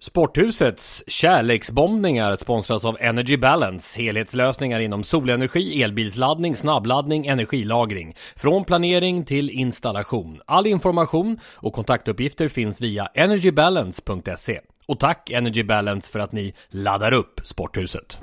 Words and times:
Sporthusets 0.00 1.04
kärleksbombningar 1.06 2.36
sponsras 2.36 2.84
av 2.84 2.96
Energy 3.00 3.36
Balance, 3.36 4.02
helhetslösningar 4.02 4.80
inom 4.80 5.04
solenergi, 5.04 5.82
elbilsladdning, 5.82 6.56
snabbladdning, 6.56 7.26
energilagring. 7.26 8.14
Från 8.36 8.64
planering 8.64 9.24
till 9.24 9.50
installation. 9.50 10.40
All 10.46 10.66
information 10.66 11.40
och 11.54 11.72
kontaktuppgifter 11.72 12.48
finns 12.48 12.80
via 12.80 13.06
energybalance.se. 13.06 14.60
Och 14.86 15.00
tack 15.00 15.30
Energy 15.30 15.62
Balance 15.62 16.12
för 16.12 16.18
att 16.18 16.32
ni 16.32 16.54
laddar 16.70 17.12
upp 17.12 17.40
Sporthuset. 17.44 18.20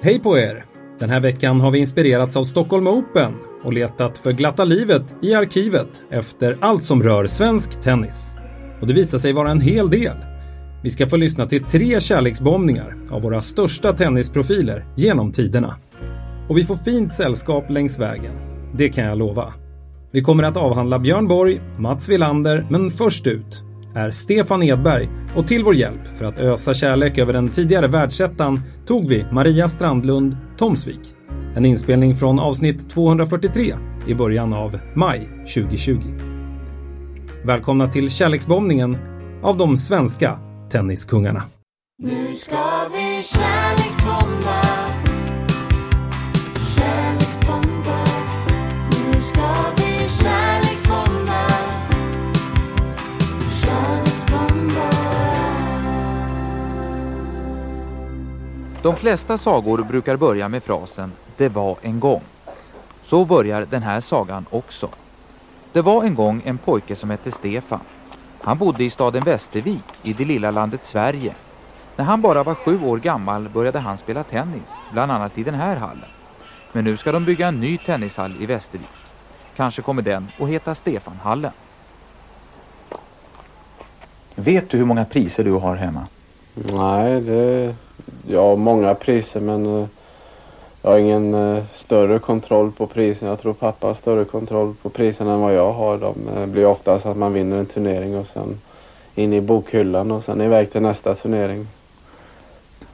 Hej 0.00 0.18
på 0.18 0.38
er! 0.38 0.64
Den 0.98 1.10
här 1.10 1.20
veckan 1.20 1.60
har 1.60 1.70
vi 1.70 1.78
inspirerats 1.78 2.36
av 2.36 2.44
Stockholm 2.44 2.86
Open 2.86 3.34
och 3.64 3.72
letat 3.72 4.18
för 4.18 4.32
glatta 4.32 4.64
livet 4.64 5.14
i 5.22 5.34
arkivet 5.34 6.02
efter 6.10 6.58
allt 6.60 6.84
som 6.84 7.02
rör 7.02 7.26
svensk 7.26 7.82
tennis. 7.82 8.41
Och 8.82 8.88
det 8.88 8.94
visar 8.94 9.18
sig 9.18 9.32
vara 9.32 9.50
en 9.50 9.60
hel 9.60 9.90
del. 9.90 10.16
Vi 10.82 10.90
ska 10.90 11.08
få 11.08 11.16
lyssna 11.16 11.46
till 11.46 11.64
tre 11.64 12.00
kärleksbombningar 12.00 12.96
av 13.10 13.22
våra 13.22 13.42
största 13.42 13.92
tennisprofiler 13.92 14.86
genom 14.96 15.32
tiderna. 15.32 15.76
Och 16.48 16.58
vi 16.58 16.64
får 16.64 16.76
fint 16.76 17.12
sällskap 17.12 17.70
längs 17.70 17.98
vägen. 17.98 18.32
Det 18.74 18.88
kan 18.88 19.04
jag 19.04 19.18
lova. 19.18 19.52
Vi 20.12 20.22
kommer 20.22 20.42
att 20.42 20.56
avhandla 20.56 20.98
Björn 20.98 21.28
Borg, 21.28 21.60
Mats 21.78 22.08
Wilander, 22.08 22.66
men 22.70 22.90
först 22.90 23.26
ut 23.26 23.62
är 23.94 24.10
Stefan 24.10 24.62
Edberg 24.62 25.08
och 25.36 25.46
till 25.46 25.64
vår 25.64 25.74
hjälp 25.74 26.16
för 26.18 26.24
att 26.24 26.38
ösa 26.38 26.74
kärlek 26.74 27.18
över 27.18 27.32
den 27.32 27.48
tidigare 27.48 27.88
världsettan 27.88 28.60
tog 28.86 29.08
vi 29.08 29.26
Maria 29.32 29.68
Strandlund 29.68 30.36
Tomsvik. 30.58 31.14
En 31.56 31.64
inspelning 31.64 32.16
från 32.16 32.38
avsnitt 32.38 32.90
243 32.90 33.74
i 34.06 34.14
början 34.14 34.54
av 34.54 34.78
maj 34.94 35.28
2020. 35.54 36.31
Välkomna 37.44 37.88
till 37.88 38.10
kärleksbombningen 38.10 38.98
av 39.42 39.56
de 39.56 39.78
svenska 39.78 40.38
tenniskungarna. 40.70 41.44
Nu 41.98 42.34
ska 42.34 42.88
vi 42.92 43.22
kärleksbomba 43.22 44.62
Kärleksbomba 46.76 48.04
Nu 48.90 49.20
ska 49.20 49.48
vi 49.76 50.08
kärleksbomba 50.08 51.48
Kärleksbomba 53.62 54.90
De 58.82 58.96
flesta 58.96 59.38
sagor 59.38 59.84
brukar 59.84 60.16
börja 60.16 60.48
med 60.48 60.62
frasen 60.62 61.12
”Det 61.36 61.48
var 61.48 61.76
en 61.82 62.00
gång”. 62.00 62.22
Så 63.04 63.24
börjar 63.24 63.66
den 63.70 63.82
här 63.82 64.00
sagan 64.00 64.46
också. 64.50 64.88
Det 65.72 65.82
var 65.82 66.04
en 66.04 66.14
gång 66.14 66.42
en 66.44 66.58
pojke 66.58 66.96
som 66.96 67.10
hette 67.10 67.32
Stefan. 67.32 67.84
Han 68.40 68.58
bodde 68.58 68.84
i 68.84 68.90
staden 68.90 69.24
Västervik 69.24 69.84
i 70.02 70.12
det 70.12 70.24
lilla 70.24 70.50
landet 70.50 70.84
Sverige. 70.84 71.34
När 71.96 72.04
han 72.04 72.22
bara 72.22 72.42
var 72.42 72.54
sju 72.54 72.80
år 72.80 72.98
gammal 72.98 73.48
började 73.48 73.78
han 73.78 73.98
spela 73.98 74.24
tennis, 74.24 74.80
bland 74.88 75.12
annat 75.12 75.38
i 75.38 75.42
den 75.44 75.54
här 75.54 75.76
hallen. 75.76 76.08
Men 76.72 76.84
nu 76.84 76.96
ska 76.96 77.12
de 77.12 77.24
bygga 77.24 77.48
en 77.48 77.60
ny 77.60 77.78
tennishall 77.78 78.36
i 78.38 78.46
Västervik. 78.46 78.90
Kanske 79.56 79.82
kommer 79.82 80.02
den 80.02 80.28
att 80.38 80.48
heta 80.48 80.74
Stefanhallen. 80.74 81.52
Vet 84.34 84.70
du 84.70 84.78
hur 84.78 84.84
många 84.84 85.04
priser 85.04 85.44
du 85.44 85.52
har 85.52 85.76
hemma? 85.76 86.06
Nej, 86.54 87.20
det... 87.20 87.74
Jag 88.26 88.42
har 88.42 88.56
många 88.56 88.94
priser 88.94 89.40
men 89.40 89.80
eh, 89.82 89.86
jag 90.82 90.90
har 90.90 90.98
ingen 90.98 91.34
eh, 91.34 91.62
större 91.72 92.18
kontroll 92.18 92.72
på 92.72 92.86
priserna. 92.86 93.30
Jag 93.30 93.40
tror 93.40 93.52
pappa 93.52 93.86
har 93.86 93.94
större 93.94 94.24
kontroll 94.24 94.74
på 94.82 94.88
priserna 94.88 95.32
än 95.32 95.40
vad 95.40 95.54
jag 95.54 95.72
har. 95.72 95.98
De 95.98 96.14
eh, 96.36 96.46
blir 96.46 96.66
oftast 96.66 97.06
att 97.06 97.16
man 97.16 97.32
vinner 97.32 97.56
en 97.56 97.66
turnering 97.66 98.16
och 98.16 98.26
sen 98.34 98.60
in 99.14 99.32
i 99.32 99.40
bokhyllan 99.40 100.10
och 100.10 100.24
sen 100.24 100.40
iväg 100.40 100.72
till 100.72 100.82
nästa 100.82 101.14
turnering. 101.14 101.66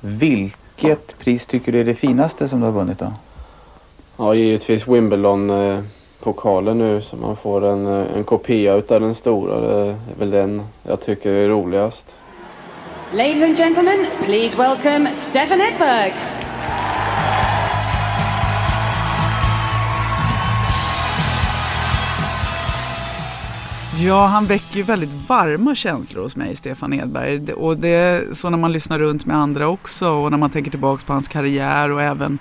Vilket 0.01 1.19
pris 1.19 1.47
tycker 1.47 1.73
du 1.73 1.81
är 1.81 1.85
det 1.85 1.95
finaste 1.95 2.49
som 2.49 2.61
du 2.61 2.67
har 2.67 2.73
vunnit 2.73 2.99
då? 2.99 3.13
Ja, 4.17 4.35
givetvis 4.35 4.89
Wimbledon-pokalen 4.89 6.79
nu 6.79 7.03
så 7.03 7.17
man 7.17 7.37
får 7.37 7.65
en, 7.65 7.87
eh, 7.87 8.17
en 8.17 8.25
kopia 8.25 8.75
utav 8.75 9.01
den 9.01 9.15
stora. 9.15 9.61
Det 9.61 9.89
är 9.89 9.97
väl 10.19 10.31
den 10.31 10.63
jag 10.83 11.01
tycker 11.01 11.31
är 11.31 11.49
roligast. 11.49 12.07
Ladies 13.13 13.43
and 13.43 13.57
gentlemen, 13.57 14.07
please 14.25 14.59
welcome 14.59 15.15
Stefan 15.15 15.61
Edberg. 15.61 16.15
Ja, 24.01 24.27
han 24.27 24.47
väcker 24.47 24.77
ju 24.77 24.83
väldigt 24.83 25.29
varma 25.29 25.75
känslor 25.75 26.23
hos 26.23 26.37
mig, 26.37 26.57
Stefan 26.57 26.93
Edberg. 26.93 27.53
Och 27.53 27.77
det 27.77 27.89
är 27.89 28.35
så 28.35 28.51
när 28.51 28.59
man 28.59 28.73
lyssnar 28.73 28.99
runt 28.99 29.27
med 29.27 29.37
andra 29.37 29.69
också 29.69 30.11
och 30.11 30.31
när 30.31 30.39
man 30.39 30.51
tänker 30.51 30.71
tillbaka 30.71 31.03
på 31.07 31.13
hans 31.13 31.29
karriär 31.29 31.91
och 31.91 32.03
även 32.03 32.39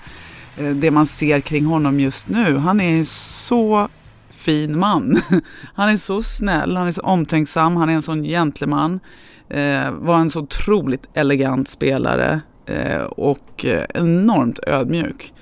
eh, 0.56 0.70
det 0.70 0.90
man 0.90 1.06
ser 1.06 1.40
kring 1.40 1.64
honom 1.64 2.00
just 2.00 2.28
nu. 2.28 2.56
Han 2.56 2.80
är 2.80 3.04
så 3.04 3.88
fin 4.30 4.78
man. 4.78 5.20
Han 5.74 5.88
är 5.88 5.96
så 5.96 6.22
snäll, 6.22 6.76
han 6.76 6.86
är 6.86 6.92
så 6.92 7.02
omtänksam, 7.02 7.76
han 7.76 7.88
är 7.88 7.92
en 7.92 8.02
sån 8.02 8.22
gentleman. 8.22 9.00
Eh, 9.48 9.90
var 9.90 10.18
en 10.18 10.30
så 10.30 10.40
otroligt 10.40 11.06
elegant 11.14 11.68
spelare 11.68 12.40
eh, 12.66 13.02
och 13.02 13.64
eh, 13.64 13.84
enormt 13.94 14.60
ödmjuk. 14.66 15.32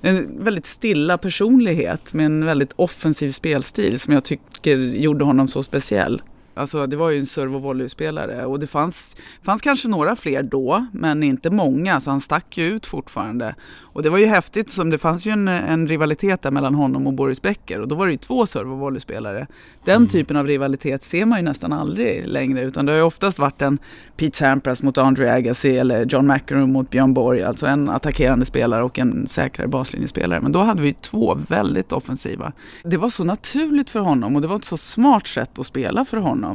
En 0.00 0.44
väldigt 0.44 0.66
stilla 0.66 1.18
personlighet 1.18 2.12
med 2.12 2.26
en 2.26 2.44
väldigt 2.44 2.72
offensiv 2.76 3.32
spelstil 3.32 4.00
som 4.00 4.14
jag 4.14 4.24
tycker 4.24 4.76
gjorde 4.76 5.24
honom 5.24 5.48
så 5.48 5.62
speciell. 5.62 6.22
Alltså 6.56 6.86
det 6.86 6.96
var 6.96 7.10
ju 7.10 7.18
en 7.18 7.26
serve 7.26 7.56
och 7.56 7.62
volleyspelare 7.62 8.46
och 8.46 8.60
det 8.60 8.66
fanns, 8.66 9.16
fanns 9.42 9.62
kanske 9.62 9.88
några 9.88 10.16
fler 10.16 10.42
då 10.42 10.86
men 10.92 11.22
inte 11.22 11.50
många 11.50 12.00
så 12.00 12.10
han 12.10 12.20
stack 12.20 12.58
ju 12.58 12.64
ut 12.64 12.86
fortfarande. 12.86 13.54
Och 13.78 14.02
det 14.02 14.10
var 14.10 14.18
ju 14.18 14.26
häftigt 14.26 14.70
som 14.70 14.90
det 14.90 14.98
fanns 14.98 15.26
ju 15.26 15.30
en, 15.30 15.48
en 15.48 15.88
rivalitet 15.88 16.42
där 16.42 16.50
mellan 16.50 16.74
honom 16.74 17.06
och 17.06 17.12
Boris 17.12 17.42
Becker 17.42 17.80
och 17.80 17.88
då 17.88 17.94
var 17.94 18.06
det 18.06 18.12
ju 18.12 18.18
två 18.18 18.46
serve 18.46 18.70
och 18.70 18.78
volleyspelare. 18.78 19.46
Den 19.84 20.08
typen 20.08 20.36
av 20.36 20.46
rivalitet 20.46 21.02
ser 21.02 21.24
man 21.24 21.38
ju 21.38 21.44
nästan 21.44 21.72
aldrig 21.72 22.26
längre 22.26 22.62
utan 22.62 22.86
det 22.86 22.92
har 22.92 22.96
ju 22.96 23.02
oftast 23.04 23.38
varit 23.38 23.62
en 23.62 23.78
Pete 24.16 24.36
Sampras 24.36 24.82
mot 24.82 24.98
Andre 24.98 25.34
Agassi 25.34 25.78
eller 25.78 26.04
John 26.04 26.26
McEnroe 26.26 26.66
mot 26.66 26.90
Björn 26.90 27.14
Borg. 27.14 27.42
Alltså 27.42 27.66
en 27.66 27.88
attackerande 27.88 28.46
spelare 28.46 28.84
och 28.84 28.98
en 28.98 29.26
säkrare 29.26 29.68
baslinjespelare. 29.68 30.40
Men 30.40 30.52
då 30.52 30.58
hade 30.58 30.82
vi 30.82 30.92
två 30.92 31.34
väldigt 31.48 31.92
offensiva. 31.92 32.52
Det 32.84 32.96
var 32.96 33.08
så 33.08 33.24
naturligt 33.24 33.90
för 33.90 34.00
honom 34.00 34.36
och 34.36 34.42
det 34.42 34.48
var 34.48 34.56
ett 34.56 34.64
så 34.64 34.76
smart 34.76 35.26
sätt 35.26 35.58
att 35.58 35.66
spela 35.66 36.04
för 36.04 36.16
honom. 36.16 36.45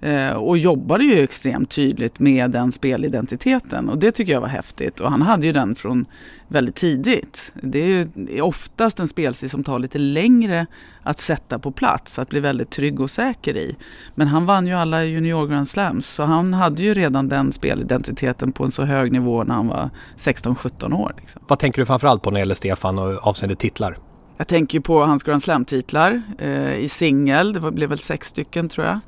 Eh, 0.00 0.32
och 0.32 0.58
jobbade 0.58 1.04
ju 1.04 1.22
extremt 1.22 1.70
tydligt 1.70 2.18
med 2.18 2.50
den 2.50 2.72
spelidentiteten 2.72 3.88
och 3.88 3.98
det 3.98 4.12
tycker 4.12 4.32
jag 4.32 4.40
var 4.40 4.48
häftigt. 4.48 5.00
Och 5.00 5.10
han 5.10 5.22
hade 5.22 5.46
ju 5.46 5.52
den 5.52 5.74
från 5.74 6.06
väldigt 6.48 6.74
tidigt. 6.74 7.52
Det 7.62 7.78
är 7.78 7.86
ju 7.86 8.40
oftast 8.40 9.00
en 9.00 9.08
spelstil 9.08 9.50
som 9.50 9.64
tar 9.64 9.78
lite 9.78 9.98
längre 9.98 10.66
att 11.02 11.18
sätta 11.18 11.58
på 11.58 11.70
plats, 11.70 12.18
att 12.18 12.28
bli 12.28 12.40
väldigt 12.40 12.70
trygg 12.70 13.00
och 13.00 13.10
säker 13.10 13.56
i. 13.56 13.76
Men 14.14 14.28
han 14.28 14.46
vann 14.46 14.66
ju 14.66 14.72
alla 14.72 15.04
junior 15.04 15.46
Grand 15.46 15.68
Slams 15.68 16.06
så 16.06 16.22
han 16.22 16.54
hade 16.54 16.82
ju 16.82 16.94
redan 16.94 17.28
den 17.28 17.52
spelidentiteten 17.52 18.52
på 18.52 18.64
en 18.64 18.70
så 18.70 18.82
hög 18.82 19.12
nivå 19.12 19.44
när 19.44 19.54
han 19.54 19.68
var 19.68 19.90
16-17 20.18 20.94
år. 20.94 21.14
Liksom. 21.16 21.42
Vad 21.48 21.58
tänker 21.58 21.82
du 21.82 21.86
framförallt 21.86 22.22
på 22.22 22.30
när 22.30 22.34
det 22.34 22.40
gäller 22.40 22.54
Stefan 22.54 22.98
och 22.98 23.26
avseende 23.26 23.56
titlar? 23.56 23.98
Jag 24.36 24.48
tänker 24.48 24.78
ju 24.78 24.82
på 24.82 25.04
hans 25.04 25.22
Grand 25.22 25.42
Slam-titlar 25.42 26.22
eh, 26.38 26.74
i 26.74 26.88
singel, 26.88 27.52
det 27.52 27.70
blev 27.70 27.88
väl 27.88 27.98
sex 27.98 28.28
stycken 28.28 28.68
tror 28.68 28.86
jag. 28.86 29.00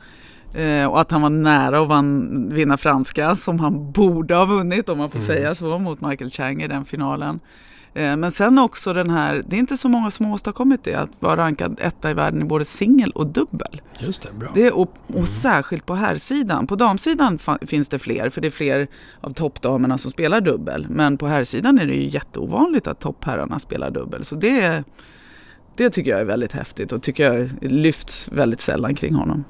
Eh, 0.54 0.86
och 0.86 1.00
att 1.00 1.10
han 1.10 1.22
var 1.22 1.31
nära 1.31 1.81
att 1.81 1.88
vann, 1.88 2.48
vinna 2.54 2.76
franska 2.76 3.36
som 3.36 3.60
han 3.60 3.92
borde 3.92 4.34
ha 4.34 4.44
vunnit 4.44 4.88
om 4.88 4.98
man 4.98 5.10
får 5.10 5.19
säga 5.19 5.54
så 5.54 5.78
mot 5.78 6.00
Michael 6.00 6.31
Chang 6.31 6.62
i 6.62 6.69
den 6.69 6.84
finalen. 6.84 7.41
Eh, 7.94 8.16
men 8.16 8.31
sen 8.31 8.58
också 8.58 8.92
den 8.92 9.10
här, 9.10 9.42
det 9.47 9.56
är 9.56 9.60
inte 9.60 9.76
så 9.76 9.88
många 9.88 10.10
som 10.10 10.32
åstadkommit 10.32 10.84
det, 10.84 10.94
att 10.94 11.10
vara 11.20 11.37
rankad 11.37 11.81
etta 11.82 12.10
i 12.10 12.14
världen 12.14 12.42
i 12.42 12.44
både 12.44 12.64
singel 12.64 13.10
och 13.10 13.26
dubbel. 13.26 13.81
Just 13.98 14.22
det, 14.22 14.32
bra. 14.32 14.48
Det, 14.54 14.70
och, 14.70 14.94
och 15.14 15.28
särskilt 15.28 15.87
på 15.87 15.94
herrsidan. 15.94 16.66
På 16.66 16.76
damsidan 16.76 17.38
finns 17.66 17.88
det 17.88 17.98
fler, 17.98 18.31
för 18.31 18.41
det 18.41 18.48
är 18.48 18.50
fler 18.50 18.88
av 19.20 19.32
toppdamerna 19.32 19.99
som 19.99 20.11
spelar 20.11 20.40
dubbel. 20.40 20.87
Men 20.88 21.19
på 21.19 21.26
herrsidan 21.26 21.78
är 21.78 21.87
det 21.87 21.94
ju 21.94 22.08
jätteovanligt 22.08 22.87
att 22.87 23.00
toppherrarna 23.00 23.58
spelar 23.58 23.90
dubbel. 23.90 24.25
Så 24.25 24.34
det, 24.34 24.84
det 25.76 25.90
tycker 25.90 26.11
jag 26.11 26.20
är 26.20 26.25
väldigt 26.25 26.52
häftigt 26.52 26.93
och 26.93 27.02
tycker 27.02 27.32
jag 27.32 27.50
lyfts 27.61 28.28
väldigt 28.32 28.61
sällan 28.61 28.94
kring 28.94 29.14
honom. 29.14 29.44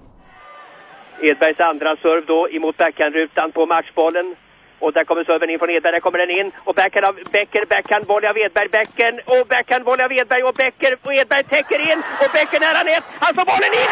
Edbergs 1.22 1.60
andra 1.60 1.96
serv 1.96 2.26
då 2.26 2.48
emot 2.48 2.76
backhandrutan 2.76 3.52
på 3.52 3.66
matchbollen. 3.66 4.36
Och 4.78 4.92
där 4.92 5.04
kommer 5.04 5.24
serven 5.24 5.50
in 5.50 5.58
från 5.58 5.70
Edberg, 5.70 5.92
där 5.92 6.00
kommer 6.00 6.18
den 6.18 6.30
in. 6.30 6.48
Och 6.66 6.74
backhand 6.74 7.06
av 7.06 7.14
Becker, 7.34 7.64
backhandvolley 7.72 8.28
av 8.30 8.38
Edberg, 8.38 8.68
Becken 8.76 9.14
och 9.34 9.42
backhandvolley 9.52 10.04
av 10.08 10.12
Edberg 10.12 10.42
och 10.48 10.56
Becker. 10.62 10.92
Och 11.04 11.14
Edberg 11.20 11.44
täcker 11.54 11.80
in 11.90 11.98
och 12.22 12.30
Becker 12.34 12.60
nära 12.66 12.82
nät. 12.88 13.04
Han 13.24 13.32
får 13.36 13.46
bollen 13.52 13.72
in! 13.82 13.90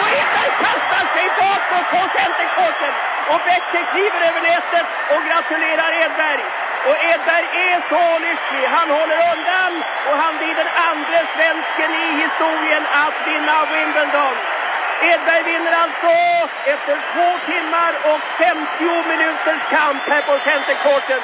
Och 0.00 0.10
Edberg 0.20 0.52
kastar 0.64 1.04
sig 1.14 1.26
bakåt 1.40 1.86
på 1.92 2.00
centerkorten. 2.18 2.92
Och 3.32 3.40
Becker 3.48 3.84
kliver 3.92 4.22
över 4.28 4.42
nätet 4.50 4.86
och 5.12 5.22
gratulerar 5.28 5.90
Edberg. 6.04 6.42
Och 6.88 6.98
Edberg 7.12 7.46
är 7.66 7.76
så 7.92 8.04
lycklig. 8.26 8.64
Han 8.76 8.88
håller 8.98 9.18
undan 9.32 9.72
och 10.08 10.16
han 10.22 10.32
blir 10.38 10.54
den 10.62 10.70
andra 10.90 11.20
svensken 11.34 11.90
i 12.04 12.06
historien 12.22 12.84
att 13.04 13.16
vinna 13.28 13.56
Wimbledon. 13.72 14.36
Edberg 15.08 15.42
vinner 15.50 15.74
alltså 15.84 16.12
efter 16.74 16.94
två 17.12 17.28
timmar 17.52 17.92
och 18.10 18.22
50 18.38 19.08
minuters 19.12 19.62
kamp 19.74 20.02
här 20.12 20.22
på 20.28 20.34
centercourten. 20.48 21.22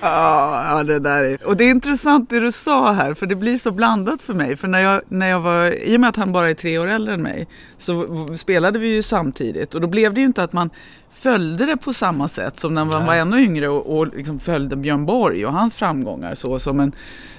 Han... 0.00 0.76
Ja, 0.76 0.82
det 0.84 0.98
där 0.98 1.24
är... 1.24 1.46
Och 1.46 1.56
det 1.56 1.64
är 1.64 1.70
intressant 1.70 2.30
det 2.30 2.40
du 2.40 2.52
sa 2.52 2.92
här, 2.92 3.14
för 3.14 3.26
det 3.26 3.34
blir 3.34 3.56
så 3.56 3.70
blandat 3.70 4.22
för 4.22 4.34
mig. 4.34 4.56
För 4.56 4.68
när 4.68 4.78
jag, 4.78 5.00
när 5.08 5.28
jag 5.28 5.40
var, 5.40 5.70
i 5.70 5.96
och 5.96 6.00
med 6.00 6.08
att 6.08 6.16
han 6.16 6.32
bara 6.32 6.50
är 6.50 6.54
tre 6.54 6.78
år 6.78 6.86
äldre 6.86 7.14
än 7.14 7.22
mig, 7.22 7.48
så 7.78 8.06
spelade 8.36 8.78
vi 8.78 8.88
ju 8.94 9.02
samtidigt. 9.02 9.74
Och 9.74 9.80
då 9.80 9.86
blev 9.86 10.14
det 10.14 10.20
ju 10.20 10.26
inte 10.26 10.42
att 10.42 10.52
man 10.52 10.70
följde 11.12 11.66
det 11.66 11.76
på 11.76 11.92
samma 11.92 12.28
sätt 12.28 12.58
som 12.58 12.74
när 12.74 12.84
man 12.84 13.06
var 13.06 13.14
ännu 13.14 13.40
yngre 13.40 13.68
och, 13.68 13.98
och 13.98 14.16
liksom 14.16 14.40
följde 14.40 14.76
Björn 14.76 15.06
Borg 15.06 15.46
och 15.46 15.52
hans 15.52 15.76
framgångar 15.76 16.34
så 16.34 16.58
som 16.58 16.80
en, 16.80 16.92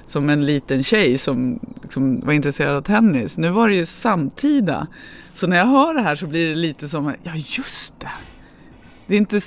som 0.05 0.29
en 0.29 0.45
liten 0.45 0.83
tjej 0.83 1.17
som 1.17 1.59
liksom 1.81 2.19
var 2.19 2.33
intresserad 2.33 2.75
av 2.75 2.81
tennis. 2.81 3.37
Nu 3.37 3.49
var 3.49 3.69
det 3.69 3.75
ju 3.75 3.85
samtida. 3.85 4.87
Så 5.35 5.47
när 5.47 5.57
jag 5.57 5.65
hör 5.65 5.93
det 5.93 6.01
här 6.01 6.15
så 6.15 6.27
blir 6.27 6.47
det 6.47 6.55
lite 6.55 6.89
som, 6.89 7.13
ja 7.23 7.31
just 7.35 7.99
det. 7.99 8.11
Det 9.07 9.13
är 9.13 9.17
inte, 9.17 9.39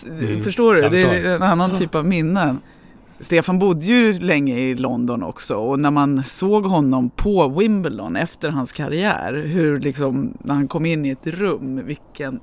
förstår 0.44 0.74
du? 0.74 0.88
Det 0.88 1.02
är 1.02 1.34
en 1.34 1.42
annan 1.42 1.78
typ 1.78 1.94
av 1.94 2.06
minnen. 2.06 2.58
Stefan 3.20 3.58
bodde 3.58 3.84
ju 3.84 4.12
länge 4.12 4.58
i 4.58 4.74
London 4.74 5.22
också 5.22 5.54
och 5.54 5.80
när 5.80 5.90
man 5.90 6.24
såg 6.24 6.64
honom 6.64 7.10
på 7.10 7.48
Wimbledon 7.48 8.16
efter 8.16 8.48
hans 8.48 8.72
karriär, 8.72 9.44
hur 9.46 9.80
liksom 9.80 10.36
när 10.44 10.54
han 10.54 10.68
kom 10.68 10.86
in 10.86 11.04
i 11.04 11.10
ett 11.10 11.26
rum, 11.26 11.86
vilken 11.86 12.40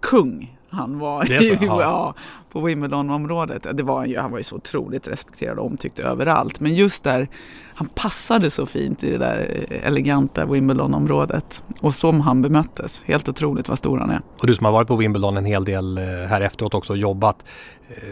kung 0.00 0.53
han 0.74 0.98
var 0.98 1.32
i, 1.42 1.58
ja. 1.60 2.14
på 2.52 2.60
Wimbledon-området. 2.60 3.66
Det 3.72 3.82
var 3.82 3.98
han, 3.98 4.10
ju, 4.10 4.18
han 4.18 4.30
var 4.30 4.38
ju 4.38 4.44
så 4.44 4.56
otroligt 4.56 5.08
respekterad 5.08 5.58
och 5.58 5.66
omtyckt 5.66 5.98
överallt. 5.98 6.60
Men 6.60 6.74
just 6.74 7.04
där, 7.04 7.28
han 7.74 7.88
passade 7.88 8.50
så 8.50 8.66
fint 8.66 9.04
i 9.04 9.10
det 9.10 9.18
där 9.18 9.66
eleganta 9.84 10.46
Wimbledon-området. 10.46 11.62
Och 11.80 11.94
som 11.94 12.20
han 12.20 12.42
bemöttes. 12.42 13.02
Helt 13.04 13.28
otroligt 13.28 13.68
vad 13.68 13.78
stor 13.78 13.98
han 13.98 14.10
är. 14.10 14.20
Och 14.40 14.46
du 14.46 14.54
som 14.54 14.64
har 14.64 14.72
varit 14.72 14.88
på 14.88 14.96
Wimbledon 14.96 15.36
en 15.36 15.44
hel 15.44 15.64
del 15.64 15.98
eh, 15.98 16.04
här 16.04 16.40
efteråt 16.40 16.74
också 16.74 16.92
och 16.92 16.98
jobbat. 16.98 17.44
eh, 17.88 18.08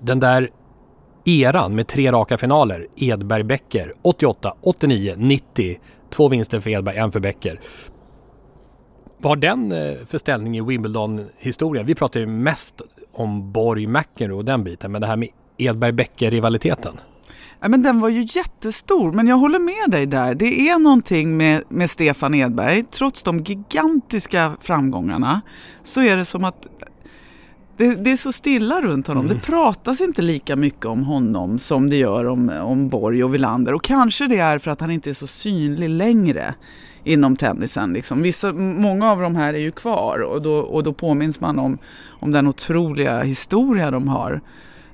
Den 0.00 0.20
där 0.20 0.50
eran 1.24 1.74
med 1.74 1.86
tre 1.86 2.12
raka 2.12 2.38
finaler, 2.38 2.86
Edberg-Becker, 2.96 3.92
88, 4.02 4.54
89, 4.62 5.14
90. 5.16 5.78
Två 6.10 6.28
vinster 6.28 6.60
för 6.60 6.70
Edberg, 6.70 6.96
en 6.96 7.12
för 7.12 7.20
Becker. 7.20 7.60
Vad 9.22 9.30
har 9.30 9.36
den 9.36 9.72
eh, 9.72 9.94
för 10.06 10.18
ställning 10.18 10.56
i 10.56 10.60
Wimbledon-historien? 10.60 11.86
Vi 11.86 11.94
pratar 11.94 12.20
ju 12.20 12.26
mest 12.26 12.82
om 13.12 13.52
Borg-McEnroe 13.52 14.36
och 14.36 14.44
den 14.44 14.64
biten, 14.64 14.92
men 14.92 15.00
det 15.00 15.06
här 15.06 15.16
med 15.16 15.28
Edberg-Becker-rivaliteten. 15.56 16.96
Ja, 17.60 17.68
men 17.68 17.82
den 17.82 18.00
var 18.00 18.08
ju 18.08 18.26
jättestor, 18.28 19.12
men 19.12 19.26
jag 19.26 19.36
håller 19.36 19.58
med 19.58 19.90
dig 19.90 20.06
där. 20.06 20.34
Det 20.34 20.68
är 20.68 20.78
någonting 20.78 21.36
med, 21.36 21.62
med 21.68 21.90
Stefan 21.90 22.34
Edberg. 22.34 22.84
Trots 22.84 23.22
de 23.22 23.38
gigantiska 23.38 24.56
framgångarna 24.60 25.40
så 25.82 26.00
är 26.00 26.16
det 26.16 26.24
som 26.24 26.44
att 26.44 26.66
det, 27.76 27.94
det 27.94 28.10
är 28.10 28.16
så 28.16 28.32
stilla 28.32 28.80
runt 28.80 29.06
honom. 29.06 29.28
Det 29.28 29.40
pratas 29.40 30.00
inte 30.00 30.22
lika 30.22 30.56
mycket 30.56 30.86
om 30.86 31.04
honom 31.04 31.58
som 31.58 31.90
det 31.90 31.96
gör 31.96 32.24
om, 32.26 32.48
om 32.48 32.88
Borg 32.88 33.24
och 33.24 33.34
Villander. 33.34 33.74
Och 33.74 33.84
kanske 33.84 34.26
det 34.26 34.38
är 34.38 34.58
för 34.58 34.70
att 34.70 34.80
han 34.80 34.90
inte 34.90 35.10
är 35.10 35.14
så 35.14 35.26
synlig 35.26 35.88
längre 35.88 36.54
inom 37.04 37.36
tennisen. 37.36 37.92
Liksom. 37.92 38.22
Vissa, 38.22 38.52
många 38.52 39.10
av 39.12 39.20
de 39.20 39.36
här 39.36 39.54
är 39.54 39.58
ju 39.58 39.70
kvar 39.72 40.18
och 40.22 40.42
då, 40.42 40.54
och 40.54 40.82
då 40.82 40.92
påminns 40.92 41.40
man 41.40 41.58
om, 41.58 41.78
om 42.08 42.30
den 42.32 42.46
otroliga 42.46 43.22
historia 43.22 43.90
de 43.90 44.08
har. 44.08 44.40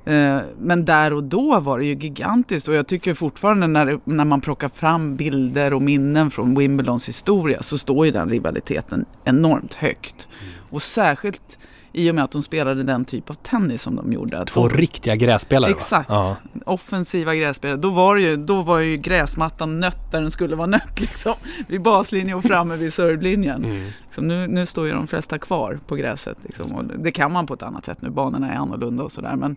Eh, 0.04 0.38
Men 0.60 0.84
där 0.84 1.12
och 1.12 1.24
då 1.24 1.60
var 1.60 1.78
det 1.78 1.84
ju 1.84 1.94
gigantiskt 1.94 2.68
och 2.68 2.74
jag 2.74 2.86
tycker 2.86 3.14
fortfarande 3.14 3.66
när, 3.66 3.86
det- 3.86 4.00
när 4.04 4.24
man 4.24 4.40
plockar 4.40 4.68
fram 4.68 5.16
bilder 5.16 5.74
och 5.74 5.82
minnen 5.82 6.30
från 6.30 6.54
Wimbledons 6.58 7.08
historia 7.08 7.62
så 7.62 7.78
står 7.78 8.06
ju 8.06 8.12
den 8.12 8.28
rivaliteten 8.30 9.04
enormt 9.24 9.74
högt. 9.74 10.28
Och 10.70 10.82
särskilt 10.82 11.58
i 11.98 12.10
och 12.10 12.14
med 12.14 12.24
att 12.24 12.30
de 12.30 12.42
spelade 12.42 12.82
den 12.82 13.04
typ 13.04 13.30
av 13.30 13.34
tennis 13.34 13.82
som 13.82 13.96
de 13.96 14.12
gjorde. 14.12 14.44
Två 14.44 14.68
de- 14.68 14.76
riktiga 14.76 15.16
grässpelare 15.16 15.70
va? 15.72 15.76
Exakt. 15.76 16.10
Ja. 16.10 16.36
offensiva 16.64 17.34
grässpelare. 17.34 17.76
Då 17.76 17.90
var, 17.90 18.16
ju, 18.16 18.36
då 18.36 18.62
var 18.62 18.78
ju 18.78 18.96
gräsmattan 18.96 19.80
nött 19.80 20.12
där 20.12 20.20
den 20.20 20.30
skulle 20.30 20.56
vara 20.56 20.66
nött 20.66 21.00
liksom. 21.00 21.34
Vid 21.68 21.82
baslinjen 21.82 22.38
och 22.38 22.44
framme 22.44 22.76
vid 22.76 22.94
servelinjen. 22.94 23.64
Mm. 23.64 23.90
Så 24.10 24.20
nu, 24.22 24.46
nu 24.46 24.66
står 24.66 24.86
ju 24.86 24.92
de 24.92 25.06
flesta 25.06 25.38
kvar 25.38 25.78
på 25.86 25.96
gräset. 25.96 26.38
Liksom. 26.42 26.92
Det 26.98 27.10
kan 27.12 27.32
man 27.32 27.46
på 27.46 27.54
ett 27.54 27.62
annat 27.62 27.84
sätt 27.84 28.02
nu. 28.02 28.10
Banorna 28.10 28.52
är 28.52 28.56
annorlunda 28.56 29.02
och 29.04 29.12
sådär. 29.12 29.36
Men 29.36 29.56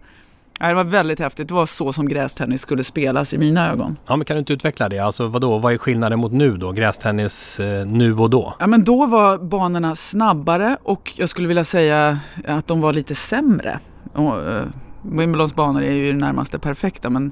ja, 0.61 0.67
det 0.67 0.73
var 0.73 0.83
väldigt 0.83 1.19
häftigt. 1.19 1.47
Det 1.47 1.53
var 1.53 1.65
så 1.65 1.93
som 1.93 2.07
grästennis 2.07 2.61
skulle 2.61 2.83
spelas 2.83 3.33
i 3.33 3.37
mina 3.37 3.71
ögon. 3.71 3.97
ja, 4.07 4.15
men 4.15 4.25
kan 4.25 4.35
du 4.35 4.39
inte 4.39 4.53
utveckla 4.53 4.89
det? 4.89 4.99
Alltså 4.99 5.27
vadå, 5.27 5.57
vad 5.57 5.73
är 5.73 5.77
skillnaden 5.77 6.19
mot 6.19 6.31
nu 6.31 6.57
då? 6.57 6.71
Grästennis 6.71 7.59
eh, 7.59 7.85
nu 7.85 8.15
och 8.15 8.29
då? 8.29 8.53
Ja, 8.59 8.67
men 8.67 8.83
då 8.83 9.05
var 9.05 9.37
banorna 9.37 9.95
snabbare 9.95 10.77
och 10.83 11.13
jag 11.15 11.29
skulle 11.29 11.47
vilja 11.47 11.63
säga 11.63 12.19
att 12.47 12.67
de 12.67 12.81
var 12.81 12.93
lite 12.93 13.15
sämre. 13.15 13.79
Och, 14.13 14.49
eh, 14.51 14.65
Wimbledons 15.01 15.55
banor 15.55 15.83
är 15.83 15.91
ju 15.91 16.07
i 16.07 16.11
det 16.11 16.17
närmaste 16.17 16.59
perfekta 16.59 17.09
men 17.09 17.31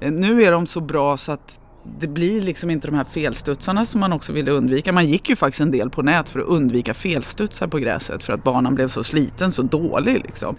eh, 0.00 0.12
nu 0.12 0.44
är 0.44 0.52
de 0.52 0.66
så 0.66 0.80
bra 0.80 1.16
så 1.16 1.32
att 1.32 1.60
det 1.98 2.06
blir 2.06 2.40
liksom 2.40 2.70
inte 2.70 2.88
de 2.88 2.96
här 2.96 3.04
felstudsarna 3.04 3.86
som 3.86 4.00
man 4.00 4.12
också 4.12 4.32
ville 4.32 4.50
undvika. 4.50 4.92
Man 4.92 5.06
gick 5.06 5.28
ju 5.28 5.36
faktiskt 5.36 5.60
en 5.60 5.70
del 5.70 5.90
på 5.90 6.02
nät 6.02 6.28
för 6.28 6.40
att 6.40 6.46
undvika 6.46 6.94
felstudsar 6.94 7.66
på 7.66 7.78
gräset 7.78 8.24
för 8.24 8.32
att 8.32 8.44
banan 8.44 8.74
blev 8.74 8.88
så 8.88 9.04
sliten, 9.04 9.52
så 9.52 9.62
dålig 9.62 10.22
liksom. 10.24 10.56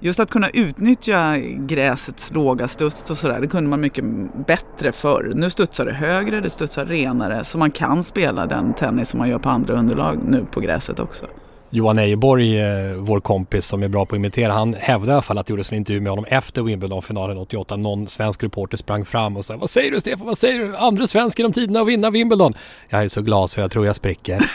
Just 0.00 0.20
att 0.20 0.30
kunna 0.30 0.50
utnyttja 0.50 1.38
gräsets 1.58 2.32
låga 2.32 2.68
studs 2.68 3.10
och 3.10 3.18
sådär, 3.18 3.40
det 3.40 3.46
kunde 3.46 3.70
man 3.70 3.80
mycket 3.80 4.04
bättre 4.46 4.92
förr. 4.92 5.32
Nu 5.34 5.50
studsar 5.50 5.86
det 5.86 5.92
högre, 5.92 6.40
det 6.40 6.50
studsar 6.50 6.84
renare, 6.84 7.44
så 7.44 7.58
man 7.58 7.70
kan 7.70 8.02
spela 8.02 8.46
den 8.46 8.74
tennis 8.74 9.08
som 9.08 9.18
man 9.18 9.28
gör 9.28 9.38
på 9.38 9.48
andra 9.48 9.74
underlag 9.74 10.18
nu 10.28 10.44
på 10.50 10.60
gräset 10.60 11.00
också. 11.00 11.26
Johan 11.74 11.98
Ejeborg, 11.98 12.60
eh, 12.60 12.94
vår 12.96 13.20
kompis 13.20 13.66
som 13.66 13.82
är 13.82 13.88
bra 13.88 14.06
på 14.06 14.14
att 14.14 14.18
imitera, 14.18 14.52
han 14.52 14.74
hävdade 14.74 15.12
i 15.12 15.14
alla 15.14 15.22
fall 15.22 15.38
att 15.38 15.46
det 15.46 15.50
gjordes 15.50 15.72
en 15.72 15.78
intervju 15.78 16.00
med 16.00 16.10
honom 16.10 16.24
efter 16.28 16.62
Wimbledon-finalen 16.62 17.38
88. 17.38 17.76
Någon 17.76 18.08
svensk 18.08 18.42
reporter 18.42 18.76
sprang 18.76 19.04
fram 19.04 19.36
och 19.36 19.44
sa 19.44 19.56
Vad 19.56 19.70
säger 19.70 19.90
du 19.90 20.00
Stefan, 20.00 20.26
vad 20.26 20.38
säger 20.38 20.60
du? 20.60 20.76
Andra 20.76 21.06
svensk 21.06 21.38
genom 21.38 21.52
tiderna 21.52 21.80
att 21.80 21.86
vinna 21.86 22.10
Wimbledon. 22.10 22.54
Jag 22.88 23.04
är 23.04 23.08
så 23.08 23.22
glad 23.22 23.50
så 23.50 23.60
jag 23.60 23.70
tror 23.70 23.86
jag 23.86 23.96
spricker. 23.96 24.50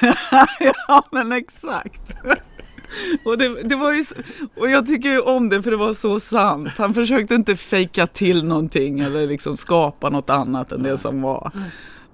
ja 0.87 1.03
men 1.11 1.31
exakt. 1.31 2.01
Och, 3.23 3.37
det, 3.37 3.63
det 3.63 3.75
var 3.75 3.93
ju, 3.93 4.03
och 4.55 4.69
jag 4.69 4.85
tycker 4.85 5.09
ju 5.09 5.19
om 5.19 5.49
det 5.49 5.63
för 5.63 5.71
det 5.71 5.77
var 5.77 5.93
så 5.93 6.19
sant. 6.19 6.69
Han 6.77 6.93
försökte 6.93 7.35
inte 7.35 7.55
fejka 7.55 8.07
till 8.07 8.45
någonting 8.45 8.99
eller 8.99 9.27
liksom 9.27 9.57
skapa 9.57 10.09
något 10.09 10.29
annat 10.29 10.71
än 10.71 10.83
det 10.83 10.97
som 10.97 11.21
var. 11.21 11.51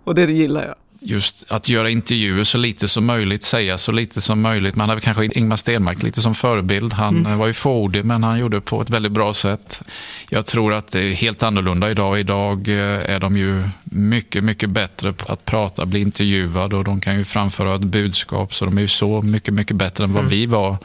Och 0.04 0.16
det 0.16 0.32
gillar 0.32 0.68
jag. 0.68 0.76
Just 1.06 1.52
att 1.52 1.70
göra 1.70 1.90
intervjuer 1.90 2.44
så 2.44 2.58
lite 2.58 2.88
som 2.88 3.06
möjligt, 3.06 3.44
säga 3.44 3.78
så 3.78 3.92
lite 3.92 4.22
som 4.22 4.42
möjligt. 4.42 4.76
Man 4.76 4.90
hade 4.90 5.02
kanske 5.02 5.26
Ingmar 5.26 5.56
Stenmark 5.56 6.04
lite 6.04 6.22
som 6.22 6.36
förebild. 6.36 6.94
Han 6.94 7.26
eh, 7.26 7.38
var 7.38 7.48
ju 7.48 7.54
fåordig, 7.54 8.06
men 8.06 8.24
han 8.24 8.40
gjorde 8.40 8.58
det 8.58 8.62
på 8.62 8.82
ett 8.82 8.90
väldigt 8.90 9.12
bra 9.12 9.34
sätt. 9.34 9.82
Jag 10.30 10.46
tror 10.46 10.74
att 10.74 10.92
det 10.92 11.02
är 11.02 11.14
helt 11.14 11.44
annorlunda 11.44 11.92
idag. 11.92 12.20
Idag 12.20 12.68
eh, 12.68 13.10
är 13.10 13.20
de 13.20 13.38
ju 13.38 13.70
mycket, 13.84 14.44
mycket 14.44 14.70
bättre 14.70 15.14
på 15.14 15.32
att 15.32 15.46
prata, 15.46 15.86
bli 15.86 16.00
intervjuade 16.00 16.76
och 16.76 16.84
de 16.84 17.02
kan 17.02 17.18
ju 17.18 17.26
framföra 17.26 17.76
ett 17.76 17.82
budskap. 17.82 18.54
Så 18.54 18.66
de 18.66 18.78
är 18.78 18.82
ju 18.82 18.88
så 18.88 19.22
mycket, 19.22 19.54
mycket 19.54 19.76
bättre 19.76 20.04
än 20.04 20.14
vad 20.14 20.26
vi 20.26 20.46
var. 20.46 20.78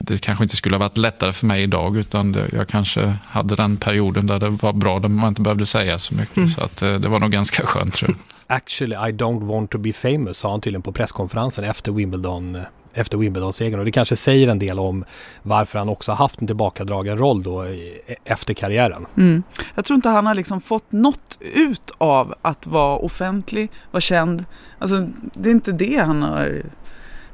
Det 0.00 0.18
kanske 0.20 0.44
inte 0.44 0.56
skulle 0.56 0.74
ha 0.74 0.78
varit 0.80 0.96
lättare 0.96 1.32
för 1.32 1.46
mig 1.46 1.62
idag, 1.62 1.96
utan 1.96 2.32
det, 2.32 2.48
jag 2.52 2.68
kanske 2.68 3.16
hade 3.26 3.56
den 3.56 3.76
perioden 3.76 4.26
där 4.26 4.38
det 4.38 4.48
var 4.50 4.72
bra, 4.72 4.98
där 4.98 5.08
man 5.08 5.28
inte 5.28 5.42
behövde 5.42 5.66
säga 5.66 5.98
så 5.98 6.14
mycket. 6.14 6.50
Så 6.52 6.60
att, 6.64 6.82
eh, 6.82 6.94
det 6.94 7.08
var 7.08 7.20
nog 7.20 7.30
ganska 7.30 7.66
skönt 7.66 7.94
tror 7.94 8.10
jag. 8.10 8.56
Actually 8.56 8.94
I 8.94 9.12
don't 9.12 9.46
want 9.46 9.70
to 9.70 9.78
be 9.78 9.92
famous 9.92 10.38
sa 10.38 10.50
han 10.50 10.60
tydligen 10.60 10.82
på 10.82 10.92
presskonferensen 10.92 11.64
efter 11.64 11.92
Wimbledon 11.92 12.56
eh, 12.56 12.62
efter 12.94 13.18
Wimbledon-segern 13.18 13.78
och 13.78 13.84
det 13.84 13.90
kanske 13.92 14.16
säger 14.16 14.48
en 14.48 14.58
del 14.58 14.78
om 14.78 15.04
varför 15.42 15.78
han 15.78 15.88
också 15.88 16.10
har 16.12 16.16
haft 16.16 16.40
en 16.40 16.46
tillbakadragen 16.46 17.18
roll 17.18 17.42
då 17.42 17.66
i- 17.66 18.00
efter 18.24 18.54
karriären. 18.54 19.06
Mm. 19.16 19.42
Jag 19.74 19.84
tror 19.84 19.94
inte 19.94 20.08
han 20.08 20.26
har 20.26 20.34
liksom 20.34 20.60
fått 20.60 20.92
något 20.92 21.38
ut 21.40 21.90
av 21.98 22.34
att 22.42 22.66
vara 22.66 22.96
offentlig, 22.98 23.70
vara 23.90 24.00
känd. 24.00 24.44
Alltså, 24.78 25.08
det 25.34 25.48
är 25.48 25.52
inte 25.52 25.72
det 25.72 25.96
han 26.06 26.22
har... 26.22 26.62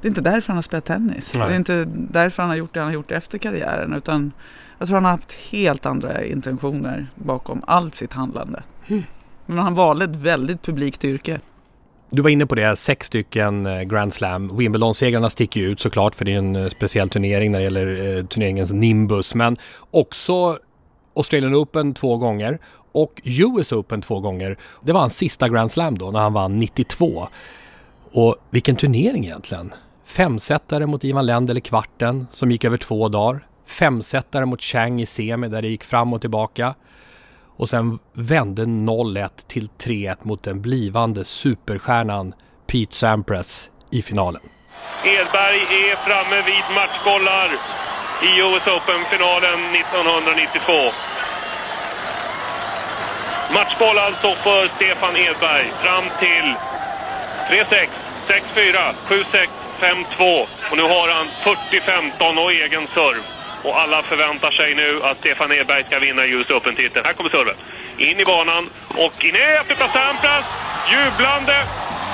Det 0.04 0.08
är 0.08 0.10
inte 0.10 0.20
därför 0.20 0.48
han 0.48 0.56
har 0.56 0.62
spelat 0.62 0.84
tennis. 0.84 1.32
Nej. 1.34 1.48
Det 1.48 1.54
är 1.54 1.56
inte 1.56 1.84
därför 1.94 2.42
han 2.42 2.50
har 2.50 2.56
gjort 2.56 2.74
det 2.74 2.80
han 2.80 2.86
har 2.86 2.94
gjort 2.94 3.10
efter 3.10 3.38
karriären. 3.38 3.92
Utan 3.92 4.32
jag 4.78 4.88
tror 4.88 4.96
han 4.96 5.04
har 5.04 5.10
haft 5.10 5.32
helt 5.32 5.86
andra 5.86 6.24
intentioner 6.24 7.06
bakom 7.14 7.62
allt 7.66 7.94
sitt 7.94 8.12
handlande. 8.12 8.62
Men 9.46 9.58
han 9.58 9.74
valde 9.74 10.04
ett 10.04 10.16
väldigt 10.16 10.62
publikt 10.62 11.04
yrke. 11.04 11.40
Du 12.10 12.22
var 12.22 12.30
inne 12.30 12.46
på 12.46 12.54
det, 12.54 12.76
sex 12.76 13.06
stycken 13.06 13.66
eh, 13.66 13.82
Grand 13.82 14.14
Slam. 14.14 14.56
Wimbledon-segrarna 14.56 15.30
sticker 15.30 15.60
ju 15.60 15.66
ut 15.66 15.80
såklart 15.80 16.14
för 16.14 16.24
det 16.24 16.32
är 16.32 16.38
en 16.38 16.56
eh, 16.56 16.68
speciell 16.68 17.08
turnering 17.08 17.52
när 17.52 17.58
det 17.58 17.64
gäller 17.64 18.16
eh, 18.16 18.24
turneringens 18.24 18.72
nimbus. 18.72 19.34
Men 19.34 19.56
också 19.90 20.58
Australian 21.16 21.54
Open 21.54 21.94
två 21.94 22.16
gånger 22.16 22.58
och 22.92 23.20
US 23.24 23.72
Open 23.72 24.02
två 24.02 24.20
gånger. 24.20 24.58
Det 24.82 24.92
var 24.92 25.00
hans 25.00 25.16
sista 25.16 25.48
Grand 25.48 25.70
Slam 25.70 25.98
då 25.98 26.10
när 26.10 26.20
han 26.20 26.32
vann 26.32 26.58
92. 26.58 27.28
Och 28.12 28.36
vilken 28.50 28.76
turnering 28.76 29.24
egentligen. 29.24 29.72
Femsetare 30.06 30.86
mot 30.86 31.04
Ivan 31.04 31.26
Lendl 31.26 31.58
i 31.58 31.60
kvarten 31.60 32.26
som 32.30 32.50
gick 32.50 32.64
över 32.64 32.76
två 32.76 33.08
dagar. 33.08 33.46
Femsetare 33.66 34.46
mot 34.46 34.62
Chang 34.62 35.00
i 35.00 35.06
semi 35.06 35.48
där 35.48 35.62
det 35.62 35.68
gick 35.68 35.84
fram 35.84 36.12
och 36.12 36.20
tillbaka. 36.20 36.74
Och 37.56 37.68
sen 37.68 37.98
vände 38.12 38.64
0-1 38.64 39.28
till 39.46 39.68
3-1 39.78 40.16
mot 40.22 40.42
den 40.42 40.62
blivande 40.62 41.24
superstjärnan 41.24 42.34
Pete 42.66 42.94
Sampras 42.94 43.70
i 43.90 44.02
finalen. 44.02 44.42
Edberg 45.04 45.60
är 45.60 45.96
framme 45.96 46.42
vid 46.42 46.64
matchbollar 46.74 47.48
i 48.22 48.40
US 48.40 48.66
Open-finalen 48.66 49.60
1992. 49.74 50.72
Matchboll 53.54 53.98
alltså 53.98 54.34
för 54.34 54.68
Stefan 54.68 55.16
Edberg 55.16 55.66
fram 55.82 56.04
till 56.18 56.54
3-6, 57.48 57.88
6-4, 58.28 58.92
7-6, 59.08 59.48
5-2. 59.80 60.46
Och 60.70 60.76
nu 60.76 60.82
har 60.82 61.08
han 61.08 61.26
40-15 61.44 62.44
och 62.44 62.52
egen 62.52 62.86
serv. 62.94 63.22
Och 63.62 63.80
alla 63.80 64.02
förväntar 64.02 64.50
sig 64.50 64.74
nu 64.74 65.02
att 65.02 65.18
Stefan 65.18 65.52
Edberg 65.52 65.84
ska 65.84 65.98
vinna 65.98 66.26
US 66.26 66.50
Open-titeln. 66.50 67.04
Här 67.06 67.12
kommer 67.12 67.30
serven. 67.30 67.54
In 67.98 68.20
i 68.20 68.24
banan 68.24 68.70
och 68.88 69.24
in 69.24 69.36
i 69.36 69.38
efter 69.60 69.76
Sampras. 69.76 70.44
Jublande 70.90 71.56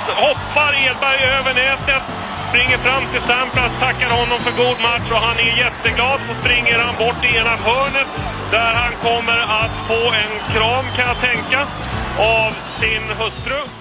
hoppar 0.07 0.71
Edberg 0.87 1.19
över 1.37 1.53
nätet. 1.53 2.03
Springer 2.49 2.77
fram 2.77 3.03
till 3.11 3.21
Sampras, 3.21 3.71
tackar 3.79 4.09
honom 4.09 4.39
för 4.39 4.51
god 4.51 4.79
match 4.81 5.11
och 5.11 5.21
han 5.27 5.37
är 5.39 5.57
jätteglad. 5.57 6.19
Så 6.27 6.33
springer 6.41 6.79
han 6.79 6.95
bort 6.95 7.23
i 7.23 7.37
ena 7.37 7.55
hörnet 7.55 8.07
där 8.51 8.73
han 8.73 8.93
kommer 9.07 9.39
att 9.39 9.75
få 9.87 10.01
en 10.23 10.33
kram 10.53 10.85
kan 10.95 11.07
jag 11.07 11.19
tänka 11.29 11.59
av 12.17 12.51
sin 12.79 13.03
hustru. 13.19 13.80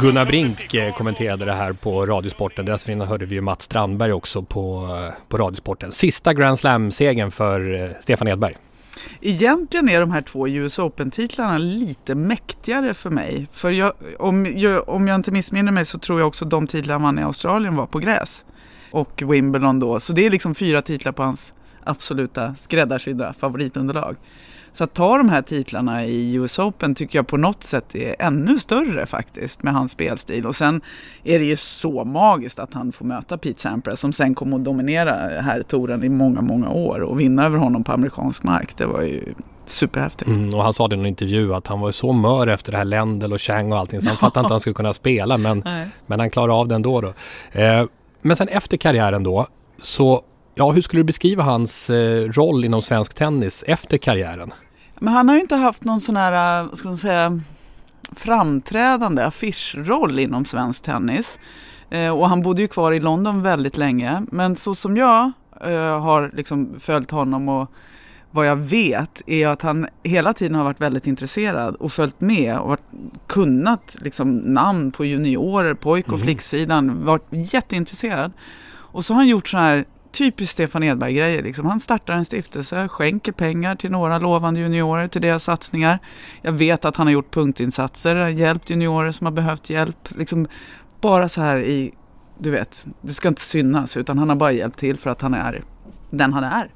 Gunnar 0.00 0.26
Brink 0.26 0.74
eh, 0.74 0.94
kommenterade 0.94 1.44
det 1.44 1.52
här 1.52 1.72
på 1.72 2.06
Radiosporten. 2.06 2.64
Dessförinnan 2.64 3.08
hörde 3.08 3.26
vi 3.26 3.34
ju 3.34 3.40
Mats 3.40 3.62
Strandberg 3.62 4.12
också 4.12 4.42
på, 4.42 4.96
eh, 5.00 5.28
på 5.28 5.38
Radiosporten. 5.38 5.92
Sista 5.92 6.32
Grand 6.34 6.58
Slam-segern 6.58 7.30
för 7.30 7.74
eh, 7.74 7.90
Stefan 8.00 8.28
Edberg. 8.28 8.56
Egentligen 9.20 9.88
är 9.88 10.00
de 10.00 10.10
här 10.10 10.22
två 10.22 10.48
US 10.48 10.78
Open-titlarna 10.78 11.58
lite 11.58 12.14
mäktigare 12.14 12.94
för 12.94 13.10
mig. 13.10 13.46
För 13.52 13.70
jag, 13.70 13.92
om, 14.18 14.58
jag, 14.58 14.88
om 14.88 15.08
jag 15.08 15.14
inte 15.14 15.30
missminner 15.30 15.72
mig 15.72 15.84
så 15.84 15.98
tror 15.98 16.20
jag 16.20 16.28
också 16.28 16.44
de 16.44 16.66
titlar 16.66 16.94
han 16.94 17.02
vann 17.02 17.18
i 17.18 17.22
Australien 17.22 17.76
var 17.76 17.86
på 17.86 17.98
gräs. 17.98 18.44
Och 18.90 19.22
Wimbledon 19.32 19.80
då. 19.80 20.00
Så 20.00 20.12
det 20.12 20.26
är 20.26 20.30
liksom 20.30 20.54
fyra 20.54 20.82
titlar 20.82 21.12
på 21.12 21.22
hans 21.22 21.54
absoluta 21.84 22.54
skräddarsydda 22.58 23.32
favoritunderlag. 23.32 24.16
Så 24.74 24.84
att 24.84 24.94
ta 24.94 25.16
de 25.18 25.28
här 25.28 25.42
titlarna 25.42 26.04
i 26.04 26.34
US 26.34 26.58
Open 26.58 26.94
tycker 26.94 27.18
jag 27.18 27.26
på 27.26 27.36
något 27.36 27.64
sätt 27.64 27.94
är 27.94 28.16
ännu 28.18 28.58
större 28.58 29.06
faktiskt 29.06 29.62
med 29.62 29.72
hans 29.72 29.92
spelstil. 29.92 30.46
Och 30.46 30.56
sen 30.56 30.80
är 31.24 31.38
det 31.38 31.44
ju 31.44 31.56
så 31.56 32.04
magiskt 32.04 32.58
att 32.58 32.74
han 32.74 32.92
får 32.92 33.04
möta 33.04 33.38
Pete 33.38 33.60
Sampras 33.60 34.00
som 34.00 34.12
sen 34.12 34.34
kommer 34.34 34.56
att 34.56 34.64
dominera 34.64 35.40
här 35.40 35.62
touren 35.62 36.04
i 36.04 36.08
många, 36.08 36.40
många 36.40 36.70
år 36.70 37.00
och 37.00 37.20
vinna 37.20 37.46
över 37.46 37.58
honom 37.58 37.84
på 37.84 37.92
amerikansk 37.92 38.42
mark. 38.42 38.76
Det 38.76 38.86
var 38.86 39.02
ju 39.02 39.34
superhäftigt. 39.66 40.28
Mm, 40.28 40.54
och 40.54 40.62
han 40.62 40.72
sa 40.72 40.88
det 40.88 40.94
i 40.94 40.96
någon 40.96 41.06
intervju 41.06 41.54
att 41.54 41.66
han 41.66 41.80
var 41.80 41.90
så 41.90 42.12
mör 42.12 42.46
efter 42.46 42.72
det 42.72 42.78
här 42.78 42.84
Lendl 42.84 43.32
och 43.32 43.40
Chang 43.40 43.72
och 43.72 43.78
allting 43.78 44.00
så 44.00 44.08
han 44.08 44.16
fattade 44.16 44.40
inte 44.40 44.46
att 44.46 44.50
han 44.50 44.60
skulle 44.60 44.74
kunna 44.74 44.94
spela 44.94 45.38
men, 45.38 45.64
men 46.06 46.20
han 46.20 46.30
klarade 46.30 46.52
av 46.52 46.68
det 46.68 46.74
ändå. 46.74 47.00
Då. 47.00 47.12
Eh, 47.60 47.86
men 48.22 48.36
sen 48.36 48.48
efter 48.48 48.76
karriären 48.76 49.22
då 49.22 49.46
så 49.78 50.22
Ja, 50.56 50.70
hur 50.70 50.82
skulle 50.82 51.00
du 51.00 51.04
beskriva 51.04 51.42
hans 51.42 51.90
eh, 51.90 52.28
roll 52.28 52.64
inom 52.64 52.82
svensk 52.82 53.14
tennis 53.14 53.64
efter 53.66 53.98
karriären? 53.98 54.52
Men 55.04 55.14
han 55.14 55.28
har 55.28 55.36
ju 55.36 55.40
inte 55.40 55.56
haft 55.56 55.84
någon 55.84 56.00
sån 56.00 56.16
här, 56.16 56.68
ska 56.76 56.88
man 56.88 56.96
säga, 56.96 57.40
framträdande 58.12 59.24
affischroll 59.24 60.18
inom 60.18 60.44
svensk 60.44 60.82
tennis. 60.82 61.38
Eh, 61.90 62.08
och 62.08 62.28
han 62.28 62.42
bodde 62.42 62.62
ju 62.62 62.68
kvar 62.68 62.92
i 62.92 63.00
London 63.00 63.42
väldigt 63.42 63.76
länge. 63.76 64.22
Men 64.32 64.56
så 64.56 64.74
som 64.74 64.96
jag 64.96 65.32
eh, 65.60 66.00
har 66.00 66.30
liksom 66.34 66.74
följt 66.80 67.10
honom 67.10 67.48
och 67.48 67.70
vad 68.30 68.46
jag 68.46 68.56
vet 68.56 69.22
är 69.26 69.48
att 69.48 69.62
han 69.62 69.86
hela 70.02 70.32
tiden 70.32 70.54
har 70.54 70.64
varit 70.64 70.80
väldigt 70.80 71.06
intresserad 71.06 71.74
och 71.74 71.92
följt 71.92 72.20
med 72.20 72.58
och 72.58 72.68
varit, 72.68 72.86
kunnat 73.26 73.96
liksom, 74.00 74.36
namn 74.36 74.92
på 74.92 75.04
juniorer, 75.04 75.74
pojk 75.74 76.12
och 76.12 76.20
flicksidan, 76.20 77.04
varit 77.04 77.26
jätteintresserad. 77.30 78.32
Och 78.66 79.04
så 79.04 79.12
har 79.12 79.20
han 79.20 79.28
gjort 79.28 79.48
så 79.48 79.58
här 79.58 79.84
typiskt 80.14 80.52
Stefan 80.52 80.82
Edberg-grejer. 80.82 81.42
Liksom. 81.42 81.66
Han 81.66 81.80
startar 81.80 82.14
en 82.14 82.24
stiftelse, 82.24 82.88
skänker 82.88 83.32
pengar 83.32 83.76
till 83.76 83.90
några 83.90 84.18
lovande 84.18 84.60
juniorer 84.60 85.08
till 85.08 85.22
deras 85.22 85.44
satsningar. 85.44 85.98
Jag 86.42 86.52
vet 86.52 86.84
att 86.84 86.96
han 86.96 87.06
har 87.06 87.12
gjort 87.12 87.34
punktinsatser, 87.34 88.28
hjälpt 88.28 88.70
juniorer 88.70 89.12
som 89.12 89.26
har 89.26 89.32
behövt 89.32 89.70
hjälp. 89.70 90.08
Liksom 90.16 90.46
bara 91.00 91.28
så 91.28 91.40
här 91.40 91.58
i, 91.58 91.94
du 92.38 92.50
vet, 92.50 92.86
det 93.00 93.12
ska 93.12 93.28
inte 93.28 93.40
synas 93.40 93.96
utan 93.96 94.18
han 94.18 94.28
har 94.28 94.36
bara 94.36 94.52
hjälpt 94.52 94.78
till 94.78 94.98
för 94.98 95.10
att 95.10 95.22
han 95.22 95.34
är 95.34 95.62
den 96.10 96.32
han 96.32 96.44
är. 96.44 96.70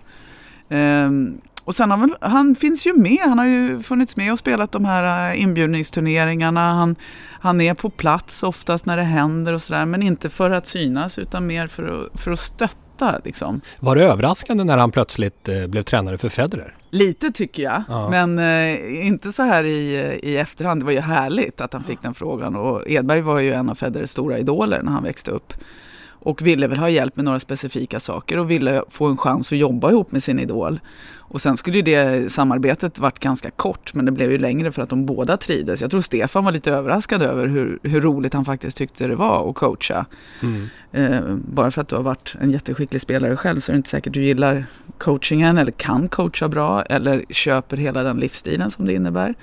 Ehm, 0.68 1.40
och 1.64 1.74
sen 1.74 1.90
har 1.90 1.98
väl, 1.98 2.14
han 2.20 2.54
finns 2.54 2.86
ju 2.86 2.94
med, 2.94 3.18
han 3.24 3.38
har 3.38 3.46
ju 3.46 3.82
funnits 3.82 4.16
med 4.16 4.32
och 4.32 4.38
spelat 4.38 4.72
de 4.72 4.84
här 4.84 5.32
eh, 5.32 5.42
inbjudningsturneringarna. 5.42 6.72
Han, 6.72 6.96
han 7.40 7.60
är 7.60 7.74
på 7.74 7.90
plats 7.90 8.42
oftast 8.42 8.86
när 8.86 8.96
det 8.96 9.02
händer 9.02 9.52
och 9.52 9.62
sådär, 9.62 9.84
men 9.84 10.02
inte 10.02 10.30
för 10.30 10.50
att 10.50 10.66
synas 10.66 11.18
utan 11.18 11.46
mer 11.46 11.66
för 11.66 12.06
att, 12.06 12.20
för 12.20 12.30
att 12.30 12.40
stötta. 12.40 12.87
Liksom. 13.24 13.60
Var 13.80 13.96
det 13.96 14.02
överraskande 14.04 14.64
när 14.64 14.78
han 14.78 14.90
plötsligt 14.90 15.48
eh, 15.48 15.66
blev 15.66 15.82
tränare 15.82 16.18
för 16.18 16.28
Federer? 16.28 16.74
Lite 16.90 17.30
tycker 17.32 17.62
jag, 17.62 17.82
Ja. 17.88 18.08
men 18.10 18.38
eh, 18.38 19.06
inte 19.06 19.32
så 19.32 19.42
här 19.42 19.64
i, 19.64 19.94
i 20.22 20.36
efterhand. 20.36 20.80
Det 20.80 20.84
var 20.84 20.92
ju 20.92 21.00
härligt 21.00 21.60
att 21.60 21.72
han 21.72 21.84
fick 21.84 22.02
den 22.02 22.14
frågan 22.14 22.56
och 22.56 22.82
Edberg 22.90 23.20
var 23.20 23.38
ju 23.38 23.52
en 23.52 23.68
av 23.68 23.74
Federers 23.74 24.10
stora 24.10 24.38
idoler 24.38 24.82
när 24.82 24.92
han 24.92 25.02
växte 25.02 25.30
upp. 25.30 25.52
Och 26.20 26.46
ville 26.46 26.66
väl 26.66 26.78
ha 26.78 26.88
hjälp 26.88 27.16
med 27.16 27.24
några 27.24 27.40
specifika 27.40 28.00
saker 28.00 28.38
och 28.38 28.50
ville 28.50 28.82
få 28.90 29.06
en 29.06 29.16
chans 29.16 29.52
att 29.52 29.58
jobba 29.58 29.90
ihop 29.90 30.12
med 30.12 30.22
sin 30.22 30.38
idol. 30.38 30.80
Och 31.28 31.40
sen 31.40 31.56
skulle 31.56 31.76
ju 31.76 31.82
det 31.82 32.32
samarbetet 32.32 32.98
varit 32.98 33.18
ganska 33.18 33.50
kort 33.50 33.94
men 33.94 34.04
det 34.04 34.12
blev 34.12 34.32
ju 34.32 34.38
längre 34.38 34.72
för 34.72 34.82
att 34.82 34.90
de 34.90 35.06
båda 35.06 35.36
trivdes. 35.36 35.80
Jag 35.80 35.90
tror 35.90 36.00
Stefan 36.00 36.44
var 36.44 36.52
lite 36.52 36.70
överraskad 36.70 37.22
över 37.22 37.46
hur, 37.46 37.78
hur 37.82 38.00
roligt 38.00 38.34
han 38.34 38.44
faktiskt 38.44 38.76
tyckte 38.76 39.06
det 39.06 39.16
var 39.16 39.50
att 39.50 39.54
coacha. 39.54 40.06
Eh, 40.92 41.20
bara 41.34 41.70
för 41.70 41.80
att 41.80 41.88
du 41.88 41.96
har 41.96 42.02
varit 42.02 42.36
en 42.40 42.50
jätteskicklig 42.50 43.00
spelare 43.00 43.36
själv 43.36 43.60
så 43.60 43.72
är 43.72 43.74
det 43.74 43.76
inte 43.76 43.88
säkert 43.88 44.12
du 44.12 44.24
gillar 44.24 44.66
coachingen 44.98 45.58
eller 45.58 45.72
kan 45.72 46.08
coacha 46.08 46.48
bra 46.48 46.82
eller 46.82 47.24
köper 47.30 47.76
hela 47.76 48.02
den 48.02 48.16
livsstilen 48.20 48.70
som 48.70 48.84
det 48.84 48.92
innebär. 48.92 49.34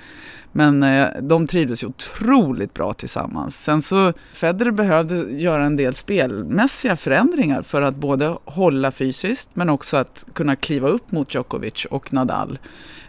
Men 0.56 0.82
eh, 0.82 1.08
de 1.22 1.46
trivdes 1.46 1.82
ju 1.82 1.86
otroligt 1.86 2.74
bra 2.74 2.92
tillsammans. 2.92 3.64
Sen 3.64 3.82
så 3.82 4.12
Federer 4.32 4.70
behövde 4.70 5.16
göra 5.16 5.64
en 5.64 5.76
del 5.76 5.94
spelmässiga 5.94 6.96
förändringar 6.96 7.62
för 7.62 7.82
att 7.82 7.96
både 7.96 8.36
hålla 8.44 8.90
fysiskt 8.90 9.50
men 9.54 9.68
också 9.68 9.96
att 9.96 10.26
kunna 10.32 10.56
kliva 10.56 10.88
upp 10.88 11.12
mot 11.12 11.34
Djokovic 11.34 11.75
och 11.84 12.12
Nadal. 12.12 12.58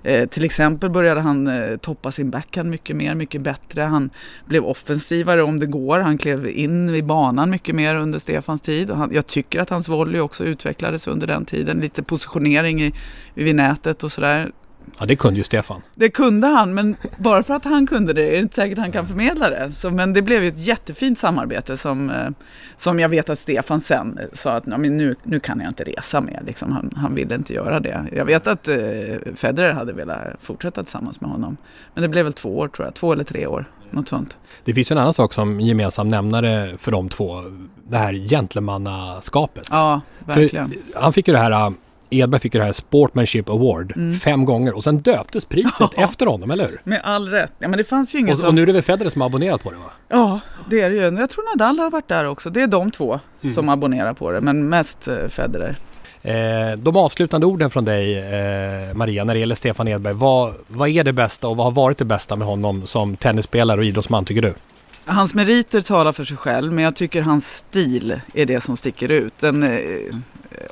Eh, 0.03 0.27
till 0.27 0.45
exempel 0.45 0.89
började 0.89 1.21
han 1.21 1.47
eh, 1.47 1.77
toppa 1.77 2.11
sin 2.11 2.29
backhand 2.29 2.69
mycket 2.69 2.95
mer, 2.95 3.15
mycket 3.15 3.41
bättre. 3.41 3.81
Han 3.81 4.09
blev 4.45 4.65
offensivare 4.65 5.43
om 5.43 5.59
det 5.59 5.65
går. 5.65 5.99
Han 5.99 6.17
klev 6.17 6.47
in 6.47 6.89
i 6.89 7.03
banan 7.03 7.49
mycket 7.49 7.75
mer 7.75 7.95
under 7.95 8.19
Stefans 8.19 8.61
tid. 8.61 8.89
Han, 8.89 9.13
jag 9.13 9.27
tycker 9.27 9.59
att 9.59 9.69
hans 9.69 9.89
volley 9.89 10.21
också 10.21 10.43
utvecklades 10.43 11.07
under 11.07 11.27
den 11.27 11.45
tiden. 11.45 11.79
Lite 11.79 12.03
positionering 12.03 12.81
i, 12.81 12.93
vid 13.33 13.55
nätet 13.55 14.03
och 14.03 14.11
sådär. 14.11 14.51
Ja, 14.99 15.05
det 15.05 15.15
kunde 15.15 15.37
ju 15.37 15.43
Stefan. 15.43 15.81
Det 15.95 16.09
kunde 16.09 16.47
han, 16.47 16.73
men 16.73 16.95
bara 17.17 17.43
för 17.43 17.53
att 17.53 17.63
han 17.65 17.87
kunde 17.87 18.13
det 18.13 18.21
är 18.23 18.31
det 18.31 18.37
inte 18.39 18.55
säkert 18.55 18.77
han 18.77 18.91
kan 18.91 19.07
förmedla 19.07 19.49
det. 19.49 19.71
Så, 19.73 19.89
men 19.91 20.13
det 20.13 20.21
blev 20.21 20.41
ju 20.43 20.47
ett 20.49 20.59
jättefint 20.67 21.19
samarbete 21.19 21.77
som, 21.77 22.09
eh, 22.09 22.29
som 22.75 22.99
jag 22.99 23.09
vet 23.09 23.29
att 23.29 23.39
Stefan 23.39 23.79
sen 23.79 24.17
eh, 24.17 24.25
sa 24.33 24.51
att 24.51 24.67
"Ja, 24.67 24.77
men 24.77 24.97
nu, 24.97 25.15
nu 25.23 25.39
kan 25.39 25.59
jag 25.59 25.67
inte 25.69 25.83
resa 25.83 26.21
mer. 26.21 26.41
Liksom, 26.45 26.71
han, 26.71 26.93
han 26.95 27.15
ville 27.15 27.35
inte 27.35 27.53
göra 27.53 27.79
det. 27.79 28.05
Jag 28.15 28.25
vet 28.25 28.47
att 28.47 28.67
eh, 28.67 28.75
Federer 29.35 29.73
hade 29.73 29.93
velat 29.93 30.19
fortsätta 30.39 30.83
tillsammans 30.83 31.21
med 31.21 31.29
honom. 31.29 31.57
Men 31.93 32.01
det 32.01 32.07
blev 32.09 32.23
väl 32.25 32.33
två 32.33 32.57
år 32.57 32.67
tror 32.67 32.87
jag, 32.87 32.93
två 32.95 33.13
eller 33.13 33.23
tre 33.23 33.47
år. 33.47 33.65
Något 33.91 34.07
sånt. 34.07 34.37
Det 34.63 34.73
finns 34.73 34.91
ju 34.91 34.93
en 34.93 34.99
annan 34.99 35.13
sak 35.13 35.33
som 35.33 35.59
gemensam 35.61 36.07
nämnare 36.07 36.77
för 36.77 36.91
de 36.91 37.09
två. 37.09 37.35
Det 37.89 37.97
här 37.97 38.13
gentlemannaskapet. 38.13 39.67
Ja, 39.71 40.01
verkligen. 40.25 40.69
För 40.93 41.01
han 41.01 41.13
fick 41.13 41.27
ju 41.27 41.33
det 41.33 41.39
här, 41.39 41.51
äh, 41.51 41.69
Edberg 42.09 42.41
fick 42.41 42.53
ju 42.53 42.59
det 42.59 42.65
här 42.65 42.73
Sportmanship 42.73 43.49
Award 43.49 43.93
Mm. 43.95 44.19
fem 44.19 44.45
gånger 44.45 44.75
och 44.75 44.83
sen 44.83 44.97
döptes 44.97 45.45
priset 45.45 45.89
efter 45.97 46.25
honom, 46.25 46.51
eller 46.51 46.67
hur? 46.67 46.81
Med 46.83 47.01
all 47.03 47.29
rätt. 47.29 47.51
Ja, 47.59 47.67
men 47.67 47.77
det 47.77 47.83
fanns 47.83 48.15
ju 48.15 48.19
ingen 48.19 48.31
Och, 48.31 48.37
som... 48.37 48.47
och 48.47 48.53
nu 48.55 48.61
är 48.61 48.65
det 48.65 48.73
väl 48.73 48.81
Federer 48.81 49.09
som 49.09 49.21
har 49.21 49.25
abonnerat 49.25 49.63
på 49.63 49.69
det 49.71 49.77
va? 49.77 49.91
Ja, 50.09 50.39
det 50.69 50.81
är 50.81 50.89
det 50.89 50.95
ju. 50.95 51.01
Jag 51.19 51.29
tror 51.29 51.57
Nadal 51.57 51.79
har 51.79 51.89
varit 51.91 52.07
där 52.07 52.25
också. 52.25 52.49
Det 52.49 52.61
är 52.61 52.67
de 52.67 52.91
två 52.91 53.19
Mm. 53.43 53.55
som 53.55 53.69
abonnerar 53.69 54.13
på 54.13 54.31
det, 54.31 54.41
men 54.41 54.69
mest 54.69 55.07
eh, 55.07 55.27
Federer. 55.27 55.75
Eh, 56.21 56.77
de 56.77 56.95
avslutande 56.97 57.47
orden 57.47 57.69
från 57.69 57.85
dig, 57.85 58.17
eh, 58.17 58.93
Maria, 58.93 59.23
när 59.23 59.33
det 59.33 59.39
gäller 59.39 59.55
Stefan 59.55 59.87
Edberg. 59.87 60.13
Vad, 60.13 60.53
vad 60.67 60.89
är 60.89 61.03
det 61.03 61.13
bästa 61.13 61.47
och 61.47 61.57
vad 61.57 61.65
har 61.65 61.71
varit 61.71 61.97
det 61.97 62.05
bästa 62.05 62.35
med 62.35 62.47
honom 62.47 62.85
som 62.87 63.15
tennisspelare 63.15 63.79
och 63.79 63.85
idrottsman, 63.85 64.25
tycker 64.25 64.41
du? 64.41 64.53
Hans 65.09 65.33
meriter 65.33 65.81
talar 65.81 66.11
för 66.11 66.23
sig 66.23 66.37
själv, 66.37 66.73
men 66.73 66.83
jag 66.83 66.95
tycker 66.95 67.21
hans 67.21 67.57
stil 67.57 68.21
är 68.33 68.45
det 68.45 68.61
som 68.61 68.77
sticker 68.77 69.11
ut. 69.11 69.33
Den 69.39 69.63
eh, 69.63 70.15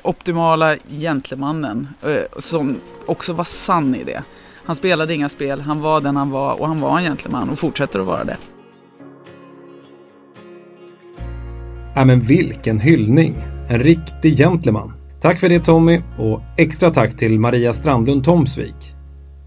optimala 0.02 0.76
gentlemannen 0.88 1.88
eh, 2.02 2.38
som 2.38 2.76
också 3.06 3.32
var 3.32 3.44
sann 3.44 3.94
i 3.94 4.04
det. 4.04 4.22
Han 4.64 4.76
spelade 4.76 5.14
inga 5.14 5.28
spel, 5.28 5.60
han 5.60 5.80
var 5.80 6.00
den 6.00 6.16
han 6.16 6.30
var 6.30 6.60
och 6.60 6.68
han 6.68 6.80
var 6.80 6.98
en 6.98 7.04
gentleman 7.04 7.50
och 7.50 7.58
fortsätter 7.58 8.00
att 8.00 8.06
vara 8.06 8.24
det. 8.24 8.36
Ja 11.94 12.04
men 12.04 12.20
vilken 12.20 12.80
hyllning! 12.80 13.36
En 13.68 13.80
riktig 13.80 14.36
gentleman. 14.36 14.92
Tack 15.20 15.40
för 15.40 15.48
det 15.48 15.60
Tommy 15.60 16.02
och 16.18 16.42
extra 16.56 16.90
tack 16.90 17.16
till 17.16 17.40
Maria 17.40 17.72
Strandlund 17.72 18.24
Tomsvik. 18.24 18.94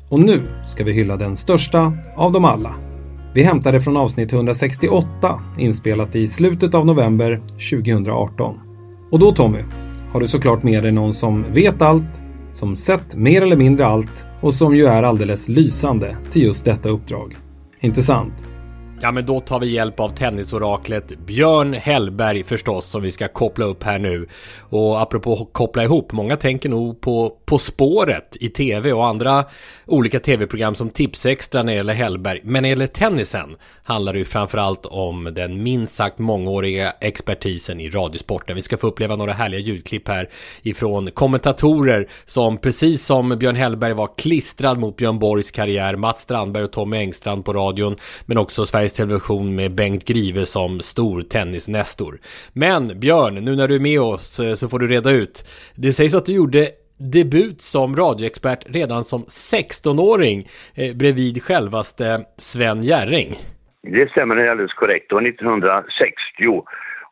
Och 0.10 0.20
nu 0.20 0.42
ska 0.66 0.84
vi 0.84 0.94
hylla 0.94 1.18
den 1.18 1.38
största 1.38 1.94
av 2.16 2.32
dem 2.32 2.46
alla. 2.46 2.89
Vi 3.34 3.44
hämtar 3.44 3.72
det 3.72 3.82
från 3.82 3.98
avsnitt 3.98 4.34
168 4.34 5.42
inspelat 5.58 6.16
i 6.16 6.28
slutet 6.28 6.76
av 6.76 6.86
november 6.86 7.42
2018. 7.72 8.60
Och 9.12 9.20
då 9.20 9.32
Tommy, 9.32 9.64
har 10.12 10.20
du 10.20 10.28
såklart 10.28 10.64
med 10.64 10.84
dig 10.84 10.92
någon 10.92 11.14
som 11.14 11.46
vet 11.54 11.82
allt, 11.82 12.22
som 12.54 12.76
sett 12.76 13.16
mer 13.16 13.42
eller 13.42 13.58
mindre 13.58 13.86
allt 13.86 14.26
och 14.42 14.54
som 14.54 14.76
ju 14.76 14.86
är 14.86 15.04
alldeles 15.04 15.50
lysande 15.50 16.18
till 16.32 16.42
just 16.42 16.66
detta 16.66 16.90
uppdrag. 16.90 17.36
Inte 17.80 18.02
sant? 18.02 18.49
Ja, 19.02 19.12
men 19.12 19.26
då 19.26 19.40
tar 19.40 19.60
vi 19.60 19.68
hjälp 19.68 20.00
av 20.00 20.10
tennisoraklet 20.10 21.20
Björn 21.20 21.74
Hellberg 21.74 22.44
förstås 22.44 22.86
som 22.86 23.02
vi 23.02 23.12
ska 23.12 23.28
koppla 23.28 23.66
upp 23.66 23.84
här 23.84 24.00
nu. 24.00 24.28
Och 24.60 25.02
apropå 25.02 25.50
koppla 25.52 25.84
ihop, 25.84 26.12
många 26.12 26.36
tänker 26.36 26.70
nog 26.70 27.02
på 27.02 27.36
På 27.46 27.58
spåret 27.58 28.38
i 28.40 28.50
tv 28.50 28.94
och 28.94 29.06
andra 29.06 29.46
olika 29.86 30.20
tv-program 30.20 30.76
som 30.76 30.90
Tipsextra 30.90 31.64
när 31.64 31.74
det 31.74 31.78
gäller 31.78 31.94
Hellberg. 31.94 32.40
Men 32.44 32.54
när 32.54 32.62
det 32.62 32.68
gäller 32.70 32.88
tennisen 32.88 33.56
handlar 33.84 34.14
det 34.14 34.20
ju 34.20 34.26
framförallt 34.26 34.86
om 34.86 35.30
den 35.36 35.64
minst 35.64 35.96
sagt 35.96 36.20
mångåriga 36.20 36.94
expertisen 37.02 37.80
i 37.80 37.90
radiosporten. 37.90 38.56
Vi 38.56 38.62
ska 38.62 38.78
få 38.78 38.88
uppleva 38.88 39.16
några 39.16 39.34
härliga 39.34 39.62
ljudklipp 39.62 40.08
här 40.08 40.30
ifrån 40.62 41.12
kommentatorer 41.12 42.08
som 42.26 42.58
precis 42.58 43.06
som 43.06 43.30
Björn 43.30 43.56
Hellberg 43.56 43.94
var 43.94 44.10
klistrad 44.18 44.78
mot 44.78 44.96
Björn 44.96 45.20
Borgs 45.20 45.52
karriär, 45.52 45.96
Mats 45.96 46.22
Strandberg 46.22 46.64
och 46.64 46.72
Tommy 46.72 46.98
Engstrand 46.98 47.46
på 47.46 47.54
radion, 47.54 47.96
men 48.26 48.38
också 48.38 48.66
Sveriges 48.66 48.89
Television 48.94 49.56
med 49.56 49.76
Bengt 49.76 50.06
Grive 50.06 50.46
som 50.46 50.80
stor 50.80 51.22
tennisnestor. 51.22 52.20
Men 52.54 53.00
Björn, 53.00 53.36
nu 53.36 53.56
när 53.56 53.68
du 53.68 53.76
är 53.76 53.80
med 53.80 54.02
oss 54.02 54.40
eh, 54.40 54.56
så 54.56 54.70
får 54.70 54.80
du 54.80 54.88
reda 54.88 55.12
ut. 55.12 55.46
Det 55.76 55.92
sägs 55.92 56.16
att 56.16 56.26
du 56.26 56.34
gjorde 56.34 56.68
debut 57.00 57.62
som 57.62 57.96
radioexpert 57.96 58.66
redan 58.66 59.04
som 59.04 59.24
16-åring 59.24 60.48
eh, 60.76 60.96
bredvid 60.96 61.44
självaste 61.44 62.26
Sven 62.38 62.82
Jerring. 62.82 63.36
Det 63.82 64.12
stämmer, 64.12 64.36
det 64.36 64.44
är 64.44 64.52
alldeles 64.52 64.74
korrekt. 64.74 65.10
Det 65.10 65.16
var 65.16 65.28
1960 65.28 66.64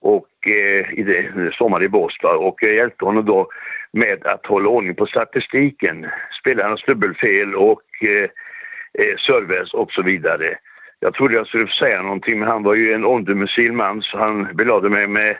och 0.01 0.27
eh, 0.47 0.99
i 0.99 1.03
det, 1.03 1.51
sommar 1.53 1.83
i 1.83 1.89
Båstad 1.89 2.35
och 2.35 2.57
jag 2.61 2.75
hjälpte 2.75 3.05
honom 3.05 3.25
då 3.25 3.49
med 3.91 4.25
att 4.25 4.45
hålla 4.45 4.69
ordning 4.69 4.95
på 4.95 5.05
statistiken, 5.05 6.05
spelarnas 6.41 6.83
dubbelfel 6.83 7.55
och 7.55 7.81
eh, 8.01 8.29
eh 9.03 9.17
service 9.17 9.73
och 9.73 9.91
så 9.91 10.01
vidare. 10.01 10.57
Jag 10.99 11.13
trodde 11.13 11.35
jag 11.35 11.47
skulle 11.47 11.67
säga 11.67 12.01
någonting 12.01 12.39
men 12.39 12.47
han 12.47 12.63
var 12.63 12.75
ju 12.75 12.93
en 12.93 13.05
omdömesgill 13.05 13.71
man 13.71 14.01
så 14.01 14.17
han 14.17 14.47
belade 14.55 14.89
mig 14.89 15.07
med 15.07 15.37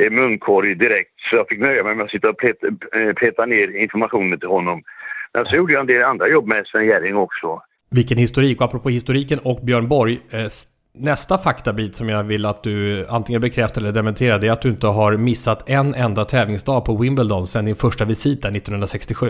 eh, 0.00 0.10
munkorg 0.10 0.74
direkt 0.74 1.10
så 1.30 1.36
jag 1.36 1.48
fick 1.48 1.60
nöja 1.60 1.84
mig 1.84 1.94
med 1.94 2.04
att 2.04 2.10
sitta 2.10 2.28
och 2.28 2.38
peta, 2.38 2.66
eh, 2.66 3.12
peta 3.12 3.46
ner 3.46 3.76
informationen 3.76 4.38
till 4.38 4.48
honom. 4.48 4.82
Men 5.34 5.44
så 5.44 5.56
gjorde 5.56 5.72
jag 5.72 5.80
en 5.80 5.86
del 5.86 6.02
andra 6.02 6.28
jobb 6.28 6.46
med 6.46 6.66
Sven 6.66 6.86
Jerring 6.86 7.16
också. 7.16 7.62
Vilken 7.90 8.18
historik! 8.18 8.60
Och 8.60 8.64
apropå 8.64 8.88
historiken 8.88 9.38
och 9.44 9.60
Björn 9.62 9.88
Borg, 9.88 10.20
eh, 10.30 10.46
nästa 10.98 11.38
faktabit 11.38 11.96
som 11.96 12.08
jag 12.08 12.24
vill 12.24 12.46
att 12.46 12.62
du 12.62 13.06
antingen 13.08 13.40
bekräftar 13.40 13.80
eller 13.80 13.92
dementerar, 13.92 14.38
det 14.38 14.48
är 14.48 14.52
att 14.52 14.62
du 14.62 14.68
inte 14.68 14.86
har 14.86 15.16
missat 15.16 15.68
en 15.68 15.94
enda 15.94 16.24
tävlingsdag 16.24 16.80
på 16.80 16.96
Wimbledon 16.96 17.46
sedan 17.46 17.64
din 17.64 17.76
första 17.76 18.04
visit 18.04 18.42
där 18.42 18.50
1967. 18.50 19.26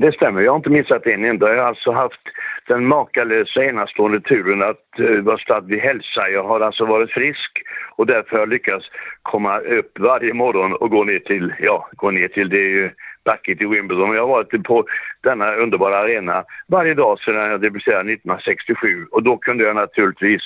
Det 0.00 0.12
stämmer, 0.12 0.40
jag 0.40 0.52
har 0.52 0.56
inte 0.56 0.70
missat 0.70 1.06
en 1.06 1.24
enda. 1.24 1.54
Jag 1.54 1.62
har 1.62 1.68
alltså 1.68 1.92
haft 1.92 2.20
den 2.68 2.86
makalösa 2.86 3.64
enastående 3.64 4.20
turen 4.20 4.62
att 4.62 5.00
uh, 5.00 5.20
vara 5.20 5.38
stadd 5.38 5.66
vid 5.66 5.80
hälsa. 5.80 6.28
Jag 6.28 6.44
har 6.44 6.60
alltså 6.60 6.86
varit 6.86 7.10
frisk 7.10 7.62
och 7.96 8.06
därför 8.06 8.30
har 8.30 8.38
jag 8.38 8.48
lyckats 8.48 8.86
komma 9.22 9.58
upp 9.58 9.98
varje 9.98 10.34
morgon 10.34 10.72
och 10.72 10.90
gå 10.90 11.04
ner 11.04 11.18
till, 11.18 11.54
ja, 11.58 11.88
gå 11.92 12.10
ner 12.10 12.28
till 12.28 12.48
det 12.48 12.58
är 12.58 12.70
ju 12.70 12.90
backigt 13.24 13.62
i 13.62 13.66
Wimbledon. 13.66 14.14
Jag 14.14 14.22
har 14.22 14.28
varit 14.28 14.64
på 14.64 14.84
denna 15.20 15.54
underbara 15.54 15.98
arena 15.98 16.44
varje 16.66 16.94
dag 16.94 17.20
sedan 17.20 17.50
jag 17.50 17.60
debuterade 17.60 18.12
1967 18.12 19.06
och 19.10 19.22
då 19.22 19.36
kunde 19.36 19.64
jag 19.64 19.76
naturligtvis 19.76 20.42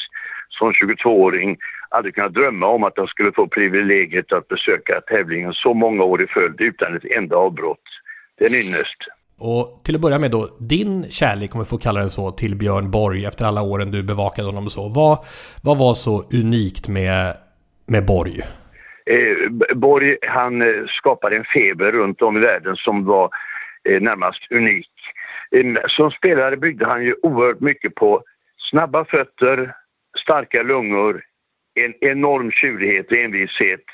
som 0.48 0.72
22-åring 0.72 1.56
aldrig 1.88 2.14
kunna 2.14 2.28
drömma 2.28 2.66
om 2.66 2.84
att 2.84 2.96
jag 2.96 3.08
skulle 3.08 3.32
få 3.32 3.46
privilegiet 3.46 4.32
att 4.32 4.48
besöka 4.48 5.00
tävlingen 5.00 5.52
så 5.52 5.74
många 5.74 6.04
år 6.04 6.22
i 6.22 6.26
följd 6.26 6.60
utan 6.60 6.96
ett 6.96 7.04
enda 7.04 7.36
avbrott. 7.36 7.82
Det 8.38 8.44
är 8.44 8.48
en 8.48 8.54
ynnest. 8.54 9.13
Och 9.46 9.80
till 9.84 9.94
att 9.94 10.00
börja 10.00 10.18
med 10.18 10.30
då, 10.30 10.56
din 10.60 11.10
kärlek, 11.10 11.54
om 11.54 11.60
vi 11.60 11.66
får 11.66 11.78
kalla 11.78 12.00
den 12.00 12.10
så, 12.10 12.30
till 12.30 12.56
Björn 12.56 12.90
Borg 12.90 13.24
efter 13.24 13.44
alla 13.44 13.62
åren 13.62 13.90
du 13.90 14.02
bevakade 14.02 14.48
honom 14.48 14.64
och 14.64 14.72
så. 14.72 14.88
Vad, 14.88 15.18
vad 15.62 15.78
var 15.78 15.94
så 15.94 16.24
unikt 16.32 16.88
med, 16.88 17.36
med 17.86 18.06
Borg? 18.06 18.40
Eh, 19.06 19.50
Borg 19.74 20.16
han 20.22 20.62
eh, 20.62 20.86
skapade 20.86 21.36
en 21.36 21.44
feber 21.44 21.92
runt 21.92 22.22
om 22.22 22.36
i 22.36 22.40
världen 22.40 22.76
som 22.76 23.04
var 23.04 23.30
eh, 23.88 24.00
närmast 24.00 24.40
unik. 24.50 24.90
Eh, 25.50 25.86
som 25.88 26.10
spelare 26.10 26.56
byggde 26.56 26.86
han 26.86 27.04
ju 27.04 27.14
oerhört 27.22 27.60
mycket 27.60 27.94
på 27.94 28.22
snabba 28.70 29.04
fötter, 29.04 29.74
starka 30.18 30.62
lungor, 30.62 31.22
en 31.74 31.94
enorm 32.00 32.50
tjurighet 32.50 33.06
och 33.10 33.16
envishet 33.16 33.84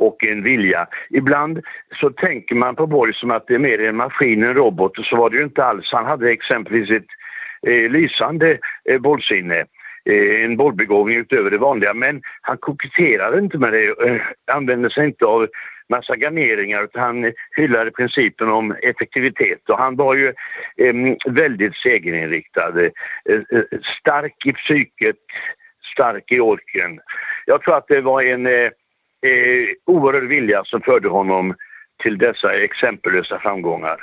och 0.00 0.24
en 0.24 0.42
vilja. 0.42 0.86
Ibland 1.10 1.60
så 2.00 2.10
tänker 2.10 2.54
man 2.54 2.76
på 2.76 2.86
Borg 2.86 3.14
som 3.14 3.30
att 3.30 3.46
det 3.46 3.54
är 3.54 3.58
mer 3.58 3.80
en 3.80 3.96
maskin, 3.96 4.42
en 4.42 4.54
robot 4.54 4.98
och 4.98 5.04
så 5.04 5.16
var 5.16 5.30
det 5.30 5.36
ju 5.36 5.44
inte 5.44 5.64
alls. 5.64 5.92
Han 5.92 6.04
hade 6.04 6.30
exempelvis 6.30 6.90
ett 6.90 7.06
eh, 7.66 7.90
lysande 7.90 8.58
eh, 8.84 8.98
bollsinne 8.98 9.64
eh, 10.04 10.44
en 10.44 10.56
bollbegåvning 10.56 11.16
utöver 11.16 11.50
det 11.50 11.58
vanliga 11.58 11.94
men 11.94 12.22
han 12.40 12.56
koketterade 12.56 13.38
inte 13.38 13.58
med 13.58 13.72
det, 13.72 14.06
eh, 14.06 14.20
använde 14.52 14.90
sig 14.90 15.04
inte 15.04 15.24
av 15.24 15.48
massa 15.88 16.16
garneringar 16.16 16.84
utan 16.84 17.02
han 17.02 17.32
hyllade 17.56 17.90
principen 17.90 18.48
om 18.48 18.74
effektivitet 18.82 19.70
och 19.70 19.78
han 19.78 19.96
var 19.96 20.14
ju 20.14 20.28
eh, 20.76 20.94
väldigt 21.26 21.76
segerinriktad, 21.76 22.80
eh, 22.80 22.90
eh, 23.28 23.62
stark 24.00 24.46
i 24.46 24.52
psyket, 24.52 25.16
stark 25.92 26.32
i 26.32 26.40
orken. 26.40 27.00
Jag 27.46 27.62
tror 27.62 27.76
att 27.76 27.88
det 27.88 28.00
var 28.00 28.22
en 28.22 28.46
eh, 28.46 28.70
eh, 29.26 29.94
oerhörd 29.94 30.28
vilja 30.28 30.62
som 30.64 30.80
förde 30.80 31.08
honom 31.08 31.54
till 32.02 32.18
dessa 32.18 32.52
exempellösa 32.52 33.38
framgångar. 33.38 33.98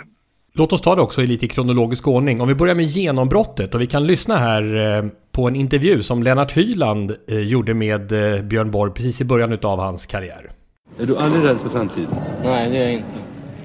Låt 0.53 0.73
oss 0.73 0.81
ta 0.81 0.95
det 0.95 1.01
också 1.01 1.21
i 1.21 1.27
lite 1.27 1.47
kronologisk 1.47 2.07
ordning. 2.07 2.41
Om 2.41 2.47
vi 2.47 2.55
börjar 2.55 2.75
med 2.75 2.85
genombrottet 2.85 3.75
och 3.75 3.81
vi 3.81 3.87
kan 3.87 4.07
lyssna 4.07 4.37
här 4.37 4.75
eh, 4.75 5.05
på 5.31 5.47
en 5.47 5.55
intervju 5.55 6.03
som 6.03 6.23
Lennart 6.23 6.51
Hyland 6.51 7.15
eh, 7.27 7.39
gjorde 7.39 7.73
med 7.73 8.11
eh, 8.11 8.41
Björn 8.41 8.71
Borg 8.71 8.93
precis 8.93 9.21
i 9.21 9.25
början 9.25 9.57
av 9.63 9.79
hans 9.79 10.05
karriär. 10.05 10.51
Är 10.99 11.05
du 11.05 11.17
aldrig 11.17 11.43
rädd 11.43 11.57
för 11.57 11.69
framtiden? 11.69 12.15
Nej, 12.43 12.69
det 12.71 12.77
är 12.77 12.83
jag 12.83 12.93
inte. 12.93 13.17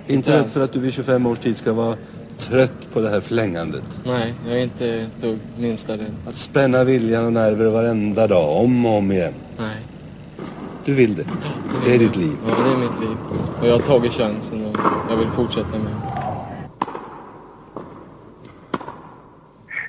Inte 0.07 0.31
ens. 0.31 0.43
rädd 0.43 0.51
för 0.51 0.65
att 0.65 0.73
du 0.73 0.81
vid 0.81 0.93
25 0.93 1.27
års 1.27 1.39
tid 1.39 1.57
ska 1.57 1.73
vara 1.73 1.97
trött 2.39 2.93
på 2.93 3.01
det 3.01 3.09
här 3.09 3.21
flängandet? 3.21 3.85
Nej, 4.05 4.35
jag 4.49 4.59
är 4.59 4.63
inte 4.63 5.07
dugg 5.21 5.39
minsta 5.59 5.93
rädd. 5.93 6.15
Att 6.27 6.37
spänna 6.37 6.85
viljan 6.85 7.27
och 7.27 7.33
nerver 7.33 7.71
varenda 7.71 8.27
dag, 8.27 8.65
om 8.65 8.87
och 8.87 8.99
om 8.99 9.13
igen? 9.13 9.35
Nej. 9.59 9.77
Du 10.85 10.95
vill 10.95 11.15
det? 11.15 11.25
Det 11.87 11.95
är 11.95 11.99
ditt 11.99 12.17
liv? 12.17 12.37
Ja, 12.47 12.55
det 12.65 12.71
är 12.73 12.77
mitt 12.77 13.01
liv. 13.01 13.17
Och 13.61 13.67
jag 13.67 13.73
har 13.73 13.79
tagit 13.81 14.13
chansen 14.13 14.65
och 14.65 14.77
jag 15.11 15.17
vill 15.17 15.29
fortsätta 15.29 15.79
med 15.79 15.87
det. 15.87 16.13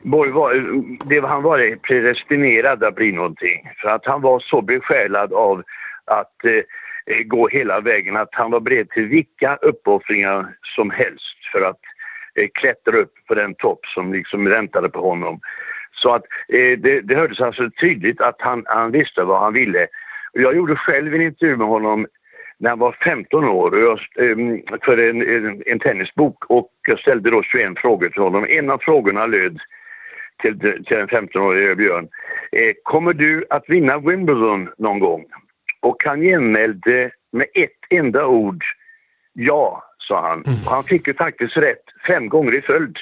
Borg 0.03 0.31
var, 0.31 0.53
det, 1.09 1.19
var- 1.19 1.29
han 1.29 1.43
var 1.43 1.75
predestinerad 1.75 2.83
att 2.83 2.95
bli 2.95 3.11
någonting. 3.11 3.69
För 3.81 3.89
att 3.89 4.05
han 4.05 4.21
var 4.21 4.39
så 4.39 4.61
besjälad 4.61 5.33
av 5.33 5.63
att 6.05 6.45
eh, 6.45 7.23
gå 7.25 7.47
hela 7.47 7.79
vägen 7.81 8.17
att 8.17 8.29
han 8.31 8.51
var 8.51 8.59
beredd 8.59 8.89
till 8.89 9.05
vilka 9.07 9.55
uppoffringar 9.55 10.55
som 10.75 10.89
helst 10.91 11.35
för 11.51 11.61
att 11.61 11.79
eh, 12.35 12.47
klättra 12.53 12.97
upp 12.97 13.13
på 13.27 13.35
den 13.35 13.55
topp 13.55 13.79
som 13.85 14.13
liksom 14.13 14.45
väntade 14.45 14.89
på 14.89 15.09
honom. 15.09 15.39
Så 15.95 16.13
att 16.13 16.23
eh, 16.47 16.77
det, 16.79 17.01
det 17.01 17.15
hördes 17.15 17.41
alltså 17.41 17.69
tydligt 17.81 18.21
att 18.21 18.35
han, 18.39 18.63
han 18.67 18.91
visste 18.91 19.23
vad 19.23 19.39
han 19.41 19.53
ville. 19.53 19.87
Jag 20.33 20.55
gjorde 20.55 20.75
själv 20.75 21.13
en 21.13 21.21
intervju 21.21 21.57
med 21.57 21.67
honom 21.67 22.07
när 22.57 22.69
han 22.69 22.79
var 22.79 22.97
15 23.03 23.43
år 23.43 23.71
och 23.71 23.79
jag, 23.79 23.99
ehm, 24.31 24.61
för 24.81 24.97
en, 24.97 25.21
en, 25.21 25.63
en 25.65 25.79
tennisbok 25.79 26.45
och 26.45 26.71
jag 26.87 26.99
ställde 26.99 27.29
då 27.29 27.43
21 27.43 27.73
frågor 27.77 28.09
till 28.09 28.21
honom. 28.21 28.45
En 28.49 28.69
av 28.69 28.77
frågorna 28.77 29.25
löd 29.25 29.59
till, 30.41 30.59
till 30.59 30.97
den 30.97 31.07
15-årige 31.07 31.75
Björn. 31.75 32.07
Eh, 32.51 32.73
kommer 32.83 33.13
du 33.13 33.45
att 33.49 33.69
vinna 33.69 33.97
Wimbledon 33.99 34.69
någon 34.77 34.99
gång? 34.99 35.25
Och 35.81 36.03
han 36.05 36.21
genmälde 36.21 37.11
med 37.31 37.47
ett 37.53 37.79
enda 37.89 38.25
ord 38.25 38.63
ja, 39.33 39.83
sa 39.97 40.27
han. 40.27 40.43
Och 40.65 40.71
han 40.71 40.83
fick 40.83 41.07
ju 41.07 41.13
faktiskt 41.13 41.57
rätt 41.57 41.83
fem 42.07 42.29
gånger 42.29 42.53
i 42.53 42.61
följd. 42.61 42.97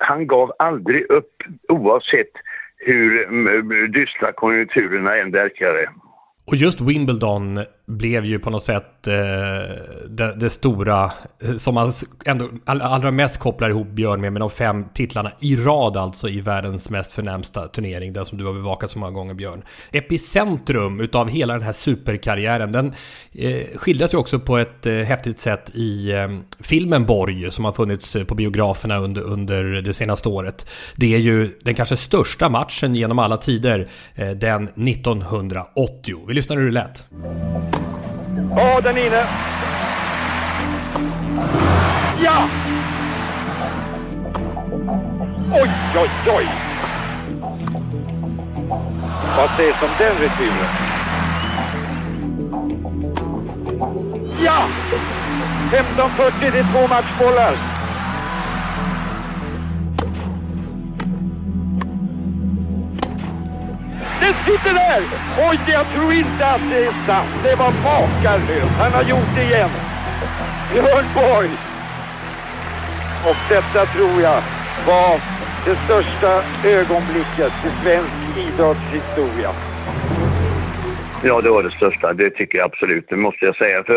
Han 0.00 0.26
gav 0.26 0.52
aldrig 0.58 1.10
upp 1.10 1.42
oavsett 1.68 2.32
hur 2.76 3.28
mm, 3.28 3.92
dystra 3.92 4.32
konjunkturerna 4.32 5.16
än 5.16 5.30
verkade. 5.30 5.88
Och 6.46 6.56
just 6.56 6.80
Wimbledon 6.80 7.64
blev 7.86 8.24
ju 8.24 8.38
på 8.38 8.50
något 8.50 8.62
sätt 8.62 9.06
eh, 9.06 9.14
det, 10.08 10.34
det, 10.36 10.50
stora 10.50 11.12
eh, 11.42 11.56
som 11.56 11.74
man 11.74 11.92
ändå 12.24 12.48
allra 12.64 13.10
mest 13.10 13.38
kopplar 13.38 13.70
ihop 13.70 13.88
Björn 13.88 14.20
med, 14.20 14.32
med 14.32 14.42
de 14.42 14.50
fem 14.50 14.84
titlarna 14.94 15.32
i 15.40 15.56
rad 15.56 15.96
alltså 15.96 16.28
i 16.28 16.40
världens 16.40 16.90
mest 16.90 17.12
förnämsta 17.12 17.68
turnering, 17.68 18.12
den 18.12 18.24
som 18.24 18.38
du 18.38 18.44
har 18.44 18.52
bevakat 18.52 18.90
så 18.90 18.98
många 18.98 19.12
gånger 19.12 19.34
Björn. 19.34 19.62
Epicentrum 19.92 21.00
utav 21.00 21.28
hela 21.28 21.54
den 21.54 21.62
här 21.62 21.72
superkarriären, 21.72 22.72
den 22.72 22.92
eh, 23.32 23.66
skildras 23.76 24.14
ju 24.14 24.18
också 24.18 24.38
på 24.38 24.58
ett 24.58 24.86
eh, 24.86 24.94
häftigt 24.94 25.38
sätt 25.38 25.70
i 25.74 26.12
eh, 26.12 26.28
filmen 26.60 27.06
Borg 27.06 27.50
som 27.50 27.64
har 27.64 27.72
funnits 27.72 28.16
eh, 28.16 28.24
på 28.24 28.34
biograferna 28.34 28.96
under, 28.96 29.22
under 29.22 29.64
det 29.64 29.92
senaste 29.92 30.28
året. 30.28 30.70
Det 30.96 31.14
är 31.14 31.18
ju 31.18 31.58
den 31.62 31.74
kanske 31.74 31.96
största 31.96 32.48
matchen 32.48 32.94
genom 32.94 33.18
alla 33.18 33.36
tider, 33.36 33.88
eh, 34.14 34.30
den 34.30 34.68
1980. 34.68 36.24
Vi 36.28 36.34
lyssnar 36.34 36.56
hur 36.56 36.66
det 36.66 36.72
lät. 36.72 37.06
Ja, 38.56 38.80
den 38.80 38.96
är 38.96 39.06
inne. 39.06 39.24
Ja! 42.22 42.48
Oj, 45.52 45.70
oj, 45.96 46.10
oj! 46.36 46.48
Vad 49.36 49.50
sägs 49.56 49.82
om 49.82 49.88
den 49.98 50.14
returen? 50.14 50.68
Ja! 54.44 54.68
15.40, 55.70 56.32
det 56.40 56.58
är 56.58 56.72
två 56.72 56.88
matchbollar. 56.88 57.73
Den 64.24 64.34
sitter 64.34 64.74
där! 64.74 65.02
Oj, 65.48 65.58
jag 65.66 65.86
tror 65.86 66.12
inte 66.12 66.46
att 66.46 66.70
det 66.70 66.84
är 66.84 66.92
sant. 67.06 67.30
Det 67.42 67.54
var 67.54 67.72
makalöst. 67.88 68.74
Han 68.78 68.92
har 68.92 69.02
gjort 69.02 69.30
det 69.36 69.42
igen. 69.42 69.70
Björn 70.72 71.04
Borg. 71.14 71.50
Och 73.28 73.36
detta 73.48 73.86
tror 73.86 74.22
jag 74.22 74.42
var 74.86 75.20
det 75.66 75.76
största 75.84 76.32
ögonblicket 76.68 77.52
i 77.66 77.70
svensk 77.82 78.38
idrottshistoria. 78.38 79.50
Ja, 81.24 81.40
det 81.40 81.50
var 81.50 81.62
det 81.62 81.70
största. 81.70 82.12
Det 82.12 82.30
tycker 82.30 82.58
jag 82.58 82.64
absolut, 82.64 83.06
det 83.08 83.16
måste 83.16 83.44
jag 83.44 83.56
säga. 83.56 83.84
För 83.84 83.96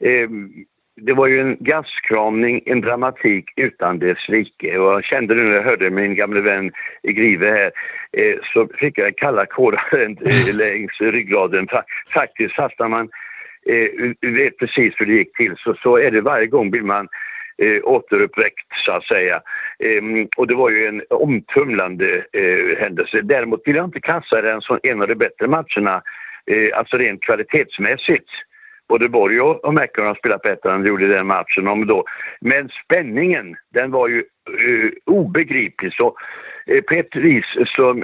eh, 0.00 0.28
det 0.96 1.12
var 1.12 1.26
ju 1.26 1.40
en 1.40 1.56
gastkramning, 1.60 2.62
en 2.66 2.80
dramatik 2.80 3.44
utan 3.56 3.98
dess 3.98 4.28
like. 4.28 4.78
Och 4.78 4.92
jag 4.92 5.04
kände 5.04 5.34
det 5.34 5.42
när 5.42 5.54
jag 5.54 5.62
hörde 5.62 5.90
min 5.90 6.14
gamle 6.14 6.40
vän 6.40 6.72
i 7.02 7.12
Grive 7.12 7.50
här 7.50 7.72
eh, 8.12 8.36
så 8.42 8.68
fick 8.78 8.98
jag 8.98 9.16
kalla 9.16 9.46
kårar 9.46 9.84
eh, 10.48 10.54
längs 10.54 11.00
ryggraden. 11.00 11.68
Faktiskt, 12.14 12.54
fast 12.54 12.78
när 12.78 12.88
man 12.88 13.08
eh, 13.66 14.30
vet 14.30 14.58
precis 14.58 14.94
hur 14.96 15.06
det 15.06 15.12
gick 15.12 15.36
till 15.36 15.54
så, 15.56 15.74
så 15.74 15.96
är 15.98 16.10
det 16.10 16.20
varje 16.20 16.46
gång 16.46 16.70
blir 16.70 16.82
man 16.82 17.08
eh, 17.58 17.80
återuppväckt 17.84 18.78
så 18.84 18.92
att 18.92 19.04
säga. 19.04 19.40
Eh, 19.78 20.02
och 20.36 20.46
det 20.46 20.54
var 20.54 20.70
ju 20.70 20.86
en 20.86 21.02
omtumlande 21.10 22.24
eh, 22.32 22.78
händelse. 22.78 23.20
Däremot 23.22 23.62
vill 23.64 23.76
jag 23.76 23.84
inte 23.84 24.00
kasta 24.00 24.42
den 24.42 24.60
som 24.60 24.78
en 24.82 25.02
av 25.02 25.08
de 25.08 25.14
bättre 25.14 25.46
matcherna, 25.46 26.02
eh, 26.46 26.78
alltså 26.78 26.96
rent 26.96 27.22
kvalitetsmässigt 27.22 28.28
både 28.92 29.08
Borg 29.08 29.40
och 29.40 29.74
McEnroe 29.74 30.06
har 30.06 30.14
spelat 30.14 30.42
bättre 30.42 30.72
än 30.72 30.82
de 30.82 30.88
gjorde 30.88 31.06
den 31.06 31.26
matchen. 31.26 31.68
Om 31.68 31.86
då. 31.86 32.04
Men 32.40 32.68
spänningen, 32.84 33.56
den 33.74 33.90
var 33.90 34.08
ju 34.08 34.18
uh, 34.18 34.90
obegriplig. 35.06 35.92
Så 35.92 36.16
eh, 36.66 36.82
på 36.82 36.94
ett 36.94 37.16
vis 37.16 37.44
så 37.66 37.90
um, 37.90 38.02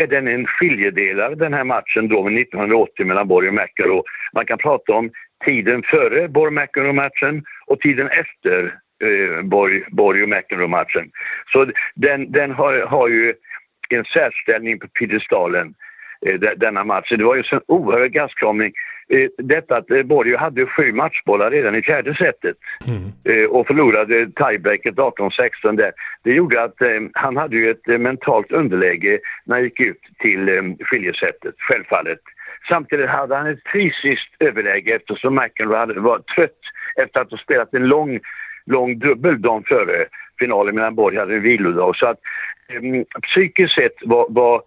är 0.00 0.06
den 0.06 0.28
en 0.28 0.46
skiljedelare 0.46 1.34
den 1.34 1.54
här 1.54 1.64
matchen 1.64 2.08
då 2.08 2.22
med 2.22 2.40
1980 2.40 3.06
mellan 3.06 3.28
Borg 3.28 3.48
och 3.48 3.54
McEnroe. 3.54 4.02
Man 4.34 4.46
kan 4.46 4.58
prata 4.58 4.92
om 4.92 5.10
tiden 5.44 5.82
före 5.82 6.28
Borg 6.28 6.50
McEnroe-matchen 6.50 7.44
och 7.66 7.80
tiden 7.80 8.08
efter 8.08 8.74
uh, 9.04 9.42
Borg, 9.42 9.84
Borg 9.90 10.22
och 10.22 10.28
McEnroe-matchen. 10.28 11.10
Så 11.52 11.66
den, 11.94 12.32
den 12.32 12.50
har, 12.50 12.86
har 12.86 13.08
ju 13.08 13.34
en 13.90 14.04
särställning 14.04 14.78
på 14.78 14.88
piedestalen 14.88 15.74
denna 16.56 16.84
match. 16.84 17.08
Det 17.10 17.24
var 17.24 17.34
ju 17.34 17.38
en 17.38 17.44
sån 17.44 17.60
oerhörd 17.66 18.12
gastkramning. 18.12 18.72
Eh, 19.08 19.28
detta 19.38 19.76
att 19.76 19.90
eh, 19.90 20.02
Borg 20.02 20.36
hade 20.36 20.66
sju 20.66 20.92
matchbollar 20.92 21.50
redan 21.50 21.76
i 21.76 21.82
fjärde 21.82 22.14
setet 22.14 22.56
mm. 22.86 23.12
Eh, 23.24 23.44
och 23.44 23.66
förlorade 23.66 24.26
tiebreaket 24.26 24.94
18-16 24.94 25.76
där. 25.76 25.92
Det 26.22 26.32
gjorde 26.32 26.62
att 26.62 26.76
han 27.12 27.36
hade 27.36 27.56
ju 27.56 27.70
ett 27.70 28.00
mentalt 28.00 28.52
underläge 28.52 29.18
när 29.44 29.56
han 29.56 29.64
gick 29.64 29.80
ut 29.80 30.00
till 30.18 30.74
skiljesättet, 30.80 31.54
självfallet. 31.58 32.18
Samtidigt 32.68 33.08
hade 33.08 33.36
han 33.36 33.46
ett 33.46 33.68
fysiskt 33.72 34.34
överläge 34.40 34.94
eftersom 34.94 35.34
McEnroe 35.34 36.00
var 36.00 36.18
trött 36.18 36.60
efter 37.02 37.20
att 37.20 37.30
ha 37.30 37.38
spelat 37.38 37.74
en 37.74 37.88
lång, 37.88 38.20
lång 38.66 38.98
dubbel 38.98 39.42
dagen 39.42 39.64
före 39.66 40.06
finalen 40.38 40.74
medan 40.74 40.94
Borg 40.94 41.16
hade 41.16 41.34
en 41.34 41.42
vilodag. 41.42 41.96
Så 41.96 42.06
att 42.06 42.18
um, 42.80 43.04
psykiskt 43.22 43.74
sett 43.74 43.96
var, 44.02 44.26
var 44.28 44.62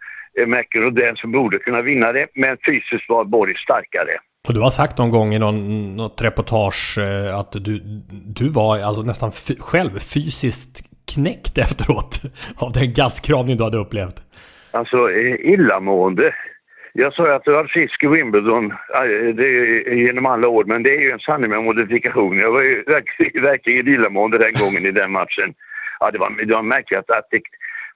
McEnroe 0.45 0.91
den 0.91 1.15
som 1.15 1.31
borde 1.31 1.59
kunna 1.59 1.81
vinna 1.81 2.11
det, 2.11 2.27
men 2.33 2.57
fysiskt 2.65 3.09
var 3.09 3.23
Borg 3.23 3.55
starkare. 3.55 4.19
Och 4.47 4.53
du 4.53 4.59
har 4.59 4.69
sagt 4.69 4.97
någon 4.97 5.11
gång 5.11 5.33
i 5.33 5.39
någon, 5.39 5.95
något 5.95 6.21
reportage 6.21 6.97
eh, 6.97 7.39
att 7.39 7.51
du, 7.51 7.79
du 8.25 8.49
var 8.49 8.79
alltså 8.79 9.01
nästan 9.01 9.31
själv 9.59 9.99
fysiskt 9.99 10.81
knäckt 11.13 11.57
efteråt 11.57 12.21
av 12.57 12.71
den 12.71 12.93
gaskramning 12.93 13.57
du 13.57 13.63
hade 13.63 13.77
upplevt. 13.77 14.23
Alltså 14.71 15.11
eh, 15.11 15.51
illamående. 15.53 16.35
Jag 16.93 17.13
sa 17.13 17.35
att 17.35 17.45
det 17.45 17.51
var 17.51 17.65
fisk 17.65 18.03
i 18.03 18.07
Wimbledon 18.07 18.71
eh, 18.71 19.35
det, 19.35 19.49
genom 19.95 20.25
alla 20.25 20.47
år, 20.47 20.63
men 20.63 20.83
det 20.83 20.95
är 20.95 21.01
ju 21.01 21.11
en 21.11 21.19
sanning 21.19 21.49
med 21.49 21.63
modifikation. 21.63 22.37
Jag 22.37 22.51
var 22.51 22.61
ju 22.61 22.83
verkligen, 22.87 23.43
verkligen 23.43 23.87
illamående 23.87 24.37
den 24.37 24.53
gången 24.53 24.85
i 24.85 24.91
den 24.91 25.11
matchen. 25.11 25.53
Ja, 25.99 26.11
det 26.11 26.17
var, 26.17 26.45
det 26.45 26.53
var 26.53 26.63
märkligt 26.63 27.09
att 27.09 27.27
det, 27.31 27.41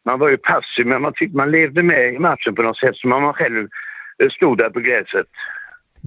man 0.06 0.19
var 0.19 0.29
ju 0.29 0.38
passiv, 0.38 0.88
men 0.88 1.01
man 1.01 1.13
tyckte 1.13 1.38
man 1.38 1.51
levde 1.51 1.84
med 1.84 2.13
i 2.13 2.19
matchen 2.19 2.56
på 2.56 2.62
något 2.62 2.77
sätt 2.77 2.95
som 2.95 3.12
om 3.12 3.23
man 3.23 3.34
själv 3.34 3.67
stod 4.32 4.58
där 4.58 4.69
på 4.69 4.79
gräset. 4.79 5.27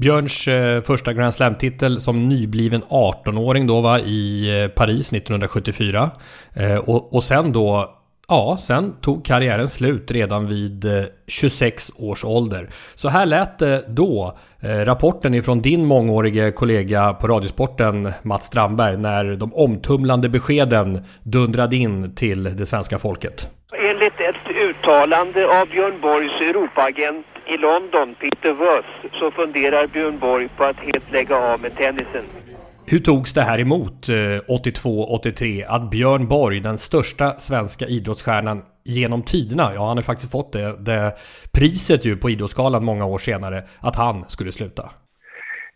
Björns 0.01 0.49
eh, 0.49 0.81
första 0.83 1.13
Grand 1.13 1.35
Slam-titel 1.35 2.01
som 2.01 2.29
nybliven 2.29 2.83
18-åring 2.83 3.67
då 3.67 3.81
var 3.81 3.99
i 3.99 4.51
eh, 4.63 4.69
Paris 4.69 5.13
1974. 5.13 6.11
Eh, 6.55 6.77
och, 6.77 7.15
och 7.15 7.25
sen 7.25 7.53
då 7.53 7.93
Ja, 8.29 8.57
sen 8.61 8.95
tog 9.01 9.25
karriären 9.25 9.69
slut 9.69 10.11
redan 10.11 10.47
vid 10.49 10.87
26 11.27 11.93
års 11.97 12.25
ålder. 12.25 12.69
Så 12.95 13.09
här 13.09 13.27
lät 13.27 13.59
det 13.59 13.85
då, 13.89 14.39
rapporten 14.61 15.35
ifrån 15.35 15.63
din 15.63 15.85
mångårige 15.85 16.51
kollega 16.53 17.15
på 17.15 17.27
Radiosporten 17.27 18.13
Mats 18.23 18.47
Strandberg 18.47 18.97
när 18.97 19.25
de 19.25 19.55
omtumlande 19.55 20.29
beskeden 20.29 21.05
dundrade 21.23 21.77
in 21.77 22.15
till 22.15 22.57
det 22.57 22.67
svenska 22.67 22.99
folket. 22.99 23.49
Enligt 23.91 24.21
ett 24.21 24.57
uttalande 24.57 25.61
av 25.61 25.69
Björn 25.69 26.01
Borgs 26.01 26.41
Europaagent 26.41 27.27
i 27.47 27.57
London, 27.57 28.15
Peter 28.15 28.53
Worth, 28.53 29.19
så 29.19 29.31
funderar 29.31 29.87
Björn 29.87 30.19
Borg 30.19 30.49
på 30.57 30.65
att 30.65 30.77
helt 30.77 31.13
lägga 31.13 31.37
av 31.37 31.61
med 31.61 31.77
tennisen. 31.77 32.25
Hur 32.87 32.99
togs 32.99 33.35
det 33.35 33.41
här 33.41 33.61
emot 33.61 34.09
82-83 34.09 35.63
eh, 35.63 35.75
att 35.75 35.91
Björn 35.91 36.29
Borg, 36.29 36.61
den 36.61 36.79
största 36.79 37.31
svenska 37.31 37.87
idrottsstjärnan 37.87 38.63
genom 38.85 39.23
tiderna, 39.23 39.71
ja 39.75 39.89
han 39.89 39.97
har 39.97 40.03
faktiskt 40.03 40.33
fått 40.33 40.53
det, 40.53 40.85
det 40.85 41.13
priset 41.53 42.05
ju 42.05 42.17
på 42.17 42.31
Idrottsgalan 42.31 42.85
många 42.85 43.07
år 43.07 43.19
senare, 43.19 43.63
att 43.81 43.97
han 43.97 44.25
skulle 44.29 44.53
sluta? 44.53 44.83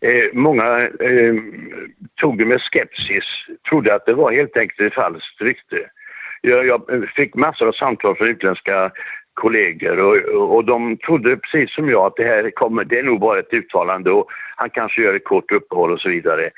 Eh, 0.01 0.33
många 0.33 0.79
eh, 0.81 1.35
tog 2.21 2.37
det 2.37 2.45
med 2.45 2.61
skepsis, 2.61 3.25
trodde 3.69 3.95
att 3.95 4.05
det 4.05 4.13
var 4.13 4.31
helt 4.31 4.57
enkelt 4.57 4.79
ett 4.79 4.93
falskt 4.93 5.41
rykte. 5.41 5.77
Jag, 6.41 6.67
jag 6.67 7.09
fick 7.15 7.35
massor 7.35 7.67
av 7.67 7.71
samtal 7.71 8.15
från 8.15 8.27
utländska 8.27 8.91
kollegor 9.33 9.99
och, 9.99 10.55
och 10.55 10.65
de 10.65 10.97
trodde 10.97 11.37
precis 11.37 11.75
som 11.75 11.89
jag 11.89 12.05
att 12.05 12.15
det 12.15 12.23
här 12.23 12.51
kommer, 12.51 12.83
det 12.83 12.99
är 12.99 13.03
nog 13.03 13.19
bara 13.19 13.39
ett 13.39 13.53
uttalande 13.53 14.11
och 14.11 14.29
han 14.55 14.69
kanske 14.69 15.01
gör 15.01 15.13
ett 15.13 15.23
kort 15.23 15.51
uppehåll 15.51 15.91
och 15.91 16.01
så 16.01 16.09
vidare. 16.09 16.49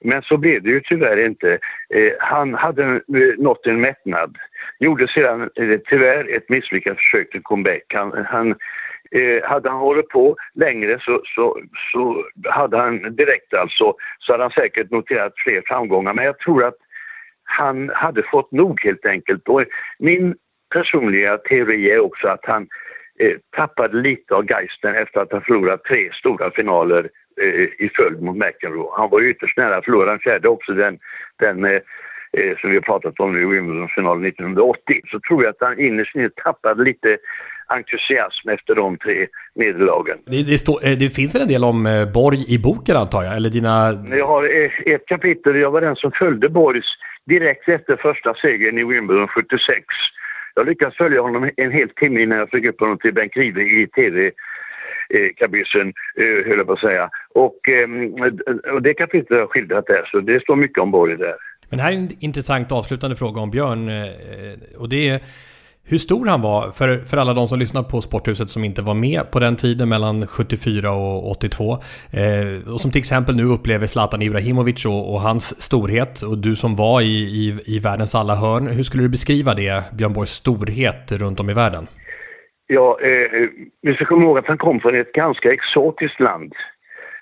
Men 0.00 0.22
så 0.22 0.36
blev 0.36 0.62
det 0.62 0.70
ju 0.70 0.80
tyvärr 0.80 1.26
inte. 1.26 1.58
Eh, 1.94 2.12
han 2.18 2.54
hade 2.54 2.84
eh, 2.84 3.00
nått 3.38 3.66
en 3.66 3.80
mättnad. 3.80 4.36
Gjorde 4.78 5.08
sedan 5.08 5.50
eh, 5.54 5.78
tyvärr 5.86 6.36
ett 6.36 6.48
misslyckat 6.48 6.96
försök 6.96 7.30
till 7.30 7.42
comeback. 7.42 7.84
Han, 7.88 8.26
han 8.26 8.50
eh, 9.10 9.42
hade 9.44 9.70
han 9.70 9.78
hållit 9.78 10.08
på 10.08 10.36
längre 10.54 10.98
så, 11.00 11.22
så, 11.24 11.60
så 11.92 12.24
hade 12.50 12.78
han 12.78 13.16
direkt 13.16 13.54
alltså, 13.54 13.94
så 14.18 14.32
hade 14.32 14.44
han 14.44 14.50
säkert 14.50 14.90
noterat 14.90 15.32
fler 15.36 15.62
framgångar. 15.66 16.14
Men 16.14 16.24
jag 16.24 16.38
tror 16.38 16.64
att 16.64 16.76
han 17.44 17.90
hade 17.94 18.22
fått 18.22 18.52
nog 18.52 18.84
helt 18.84 19.06
enkelt. 19.06 19.48
Och 19.48 19.64
min 19.98 20.34
personliga 20.70 21.38
teori 21.38 21.90
är 21.90 22.00
också 22.00 22.28
att 22.28 22.44
han 22.46 22.66
eh, 23.18 23.36
tappade 23.56 23.96
lite 23.96 24.34
av 24.34 24.50
geisten 24.50 24.94
efter 24.94 25.20
att 25.20 25.32
ha 25.32 25.40
förlorat 25.40 25.84
tre 25.84 26.12
stora 26.12 26.50
finaler 26.50 27.10
eh, 27.42 27.84
i 27.86 27.90
följd 27.96 28.22
mot 28.22 28.36
McEnroe. 28.36 28.90
Han 28.96 29.10
var 29.10 29.20
ju 29.20 29.30
ytterst 29.30 29.56
nära 29.56 29.76
att 29.76 29.84
förlora 29.84 30.10
den 30.10 30.18
fjärde 30.18 30.48
också, 30.48 30.72
den, 30.72 30.98
den 31.38 31.64
eh, 31.64 31.80
eh 32.32 32.56
som 32.60 32.70
vi 32.70 32.76
har 32.76 32.82
pratat 32.82 33.20
om 33.20 33.32
nu 33.32 33.42
i 33.42 33.46
Wimbledon-finalen 33.46 34.24
1980. 34.24 35.00
Så 35.10 35.20
tror 35.20 35.44
jag 35.44 35.50
att 35.50 35.68
han 35.68 35.80
innerst 35.80 36.14
inne 36.14 36.30
tappade 36.30 36.84
lite 36.84 37.18
entusiasm 37.68 38.48
efter 38.48 38.74
de 38.74 38.96
tre 38.96 39.26
nederlagen. 39.54 40.18
Det, 40.26 40.42
det, 40.42 40.58
står, 40.58 40.86
eh, 40.86 40.98
det 40.98 41.10
finns 41.10 41.34
väl 41.34 41.42
en 41.42 41.48
del 41.48 41.64
om 41.64 41.86
eh, 41.86 42.12
Borg 42.12 42.44
i 42.48 42.58
boken 42.58 42.96
antar 42.96 43.22
jag? 43.22 43.36
Eller 43.36 43.50
dina... 43.50 44.04
Jag 44.10 44.26
har 44.26 44.44
ett 44.86 45.06
kapitel, 45.06 45.56
jag 45.56 45.70
var 45.70 45.80
den 45.80 45.96
som 45.96 46.12
följde 46.12 46.48
Borgs 46.48 46.88
direkt 47.26 47.68
efter 47.68 47.96
första 47.96 48.34
segern 48.34 48.78
i 48.78 48.84
Wimbledon 48.84 49.28
76. 49.28 49.84
Jag 50.58 50.66
lyckades 50.66 50.96
följa 50.96 51.20
honom 51.20 51.50
en 51.56 51.72
hel 51.72 51.88
timme 51.88 52.22
innan 52.22 52.38
jag 52.38 52.50
fick 52.50 52.64
upp 52.64 52.80
honom 52.80 52.98
till 52.98 53.14
Bengt 53.14 53.34
Grive 53.34 53.62
i 53.62 53.86
tv 53.86 54.26
eh, 54.26 55.30
kabyssen, 55.36 55.92
eh, 56.16 56.48
höll 56.48 56.58
jag 56.58 56.66
på 56.66 56.72
att 56.72 56.80
säga. 56.80 57.10
Och, 57.34 57.68
ehm, 57.68 58.14
och 58.74 58.82
det 58.82 58.94
kapitlet 58.94 59.30
har 59.30 59.38
jag 59.38 59.50
skildrat 59.50 59.86
där, 59.86 60.08
så 60.12 60.20
det 60.20 60.42
står 60.42 60.56
mycket 60.56 60.78
om 60.78 60.90
Borg 60.90 61.16
där. 61.16 61.34
Men 61.68 61.80
här 61.80 61.92
är 61.92 61.96
en 61.96 62.10
intressant 62.20 62.72
avslutande 62.72 63.16
fråga 63.16 63.40
om 63.40 63.50
Björn. 63.50 63.88
Eh, 63.88 64.78
och 64.78 64.88
det 64.88 65.08
är 65.08 65.20
hur 65.88 65.98
stor 65.98 66.26
han 66.26 66.40
var 66.40 66.70
för, 66.70 66.98
för 66.98 67.16
alla 67.16 67.34
de 67.34 67.48
som 67.48 67.58
lyssnar 67.58 67.82
på 67.82 68.00
Sporthuset 68.00 68.50
som 68.50 68.64
inte 68.64 68.82
var 68.82 68.94
med 68.94 69.30
på 69.30 69.38
den 69.38 69.56
tiden 69.56 69.88
mellan 69.88 70.26
74 70.26 70.92
och 70.92 71.30
82. 71.30 71.72
Eh, 72.12 72.72
och 72.74 72.80
som 72.80 72.90
till 72.90 72.98
exempel 72.98 73.36
nu 73.36 73.44
upplever 73.44 73.86
Zlatan 73.86 74.22
Ibrahimovic 74.22 74.86
och, 74.86 75.14
och, 75.14 75.20
hans 75.20 75.62
storhet 75.62 76.22
och 76.22 76.38
du 76.38 76.56
som 76.56 76.76
var 76.76 77.00
i, 77.00 77.04
i, 77.04 77.60
i 77.66 77.78
världens 77.78 78.14
alla 78.14 78.34
hörn. 78.34 78.66
Hur 78.66 78.82
skulle 78.82 79.02
du 79.02 79.08
beskriva 79.08 79.54
det, 79.54 79.84
Björn 79.92 80.12
Borgs 80.12 80.30
storhet 80.30 81.12
runt 81.12 81.40
om 81.40 81.50
i 81.50 81.54
världen? 81.54 81.86
Ja, 82.66 82.98
eh, 83.02 83.10
eh 83.10 83.48
vi 83.82 83.94
ska 83.94 84.04
komma 84.04 84.22
ihåg 84.22 84.38
att 84.38 84.46
han 84.46 84.58
kom 84.58 84.80
från 84.80 84.94
ett 84.94 85.12
ganska 85.12 85.52
exotiskt 85.52 86.20
land. 86.20 86.52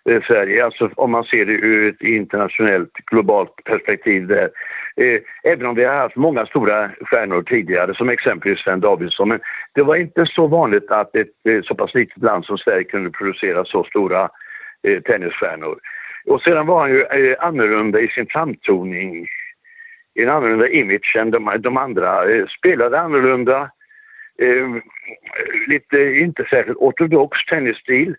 Eh, 0.09 0.23
Sverige, 0.23 0.65
alltså 0.65 0.91
om 0.95 1.11
man 1.11 1.25
ser 1.25 1.47
det 1.47 1.53
ur 1.53 1.89
ett 1.89 2.03
internationellt, 2.03 2.93
globalt 2.93 3.65
perspektiv 3.65 4.27
där. 4.27 4.51
Eh, 4.97 5.21
även 5.43 5.67
om 5.67 5.75
vi 5.75 5.85
har 5.85 5.95
haft 5.95 6.17
många 6.17 6.47
stora 6.47 6.91
stjärnor 7.01 7.43
tidigare, 7.43 7.95
som 7.95 8.09
exempelvis 8.09 8.61
Sven 8.61 8.81
Davidsson. 8.81 9.29
Men 9.29 9.41
det 9.75 9.83
var 9.83 9.97
inte 9.97 10.27
så 10.27 10.47
vanligt 10.47 10.91
att 10.91 11.17
ett 11.17 11.29
eh, 11.49 11.63
så 11.63 11.75
pass 11.75 11.95
litet 11.95 12.23
land 12.23 12.45
som 12.45 12.59
Sverige 12.59 12.85
kunde 12.85 13.11
producera 13.11 13.65
så 13.65 13.85
stora 13.85 14.29
eh, 14.83 15.03
tennisstjärnor. 15.03 15.79
Och 16.27 16.43
sedan 16.43 16.67
var 16.67 16.81
han 16.81 16.91
ju 16.91 17.03
eh, 17.03 17.37
annorlunda 17.41 18.01
i 18.01 18.09
sin 18.09 18.27
framtoning. 18.27 19.27
En 20.15 20.29
annorlunda 20.29 20.69
image 20.69 21.17
än 21.19 21.31
de, 21.31 21.53
de 21.59 21.77
andra. 21.77 22.31
Eh, 22.31 22.47
spelade 22.47 23.01
annorlunda. 23.01 23.71
Eh, 24.39 24.67
lite, 25.69 26.19
inte 26.19 26.47
särskilt 26.51 26.79
ortodox 26.79 27.45
tennisstil. 27.47 28.17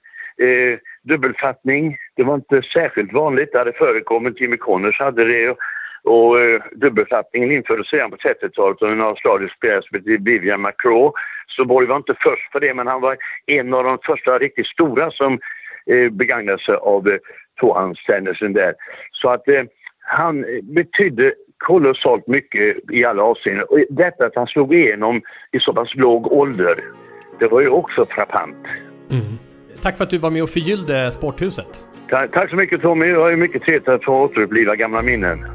Dubbelfattning, 1.08 1.98
det 2.16 2.24
var 2.24 2.36
inte 2.36 2.62
särskilt 2.62 3.14
vanligt. 3.14 3.52
Det 3.52 3.58
hade 3.58 3.74
förekommit. 3.74 4.42
Jimmy 4.42 4.58
Connors 4.58 5.00
hade 5.00 5.26
det. 5.26 5.50
Och, 5.50 5.58
och 6.04 6.40
eh, 6.40 6.62
dubbelfattningen 6.72 7.52
infördes 7.52 7.94
redan 7.94 8.12
på 8.12 8.18
30-talet 8.18 8.82
av 8.82 8.92
en 8.92 9.02
australisk 9.02 9.54
spelare 9.56 9.82
som 9.82 9.96
hette 9.96 10.24
Vivian 10.24 10.62
McCraw. 10.62 11.12
Så 11.48 11.66
Borg 11.66 11.88
var 11.88 11.96
inte 11.96 12.16
först 12.20 12.52
för 12.52 12.60
det, 12.60 12.74
men 12.74 12.88
han 12.88 13.02
var 13.02 13.18
en 13.46 13.74
av 13.74 13.84
de 13.84 13.98
första 14.06 14.40
riktigt 14.40 14.68
stora 14.68 15.12
som 15.12 15.40
eh, 15.86 16.10
begagnade 16.12 16.60
sig 16.60 16.76
av 16.76 17.08
eh, 17.08 17.18
tvåhandstennisen 17.60 18.54
där. 18.54 18.74
Så 19.12 19.30
att 19.30 19.48
eh, 19.48 19.64
han 20.00 20.46
betydde 20.64 21.34
kolossalt 21.58 22.28
mycket 22.28 22.78
i 22.92 23.06
alla 23.06 23.24
avseenden. 23.24 23.66
Och 23.70 23.80
detta 23.90 24.26
att 24.26 24.36
han 24.36 24.48
slog 24.48 24.74
igenom 24.74 25.22
i 25.52 25.60
så 25.60 25.74
pass 25.74 25.96
låg 25.96 26.32
ålder, 26.32 26.84
det 27.40 27.48
var 27.48 27.62
ju 27.62 27.70
också 27.70 28.06
frappant. 28.06 28.68
Mm. 29.12 29.47
Tack 29.82 29.98
för 29.98 30.04
att 30.04 30.10
du 30.10 30.18
var 30.18 30.30
med 30.30 30.44
och 30.44 30.50
förgyllde 30.50 31.12
Sporthuset. 31.12 31.86
Ta 32.10 32.28
tack 32.28 32.50
så 32.50 32.56
mycket 32.56 32.82
Tommy, 32.82 33.06
det 33.06 33.18
var 33.18 33.30
ju 33.30 33.38
mycket 33.38 33.62
trevligt 33.62 33.88
att 33.88 34.04
få 34.04 34.24
återuppliva 34.24 34.76
gamla 34.76 35.02
minnen. 35.02 35.46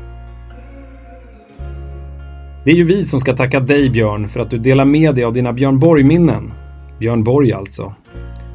Det 2.65 2.71
är 2.71 2.75
ju 2.75 2.85
vi 2.85 3.05
som 3.05 3.21
ska 3.21 3.37
tacka 3.37 3.61
dig 3.61 3.91
Björn 3.91 4.29
för 4.29 4.41
att 4.41 4.51
du 4.51 4.59
delar 4.59 4.85
med 4.85 5.15
dig 5.15 5.25
av 5.25 5.33
dina 5.33 5.53
Björn 5.53 5.79
Borg-minnen. 5.79 6.53
Björn 6.99 7.25
Borg 7.25 7.53
alltså. 7.53 7.95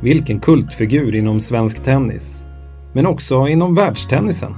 Vilken 0.01 0.39
kultfigur 0.39 1.15
inom 1.15 1.39
svensk 1.39 1.83
tennis. 1.83 2.47
Men 2.93 3.07
också 3.07 3.47
inom 3.47 3.75
världstennisen. 3.75 4.55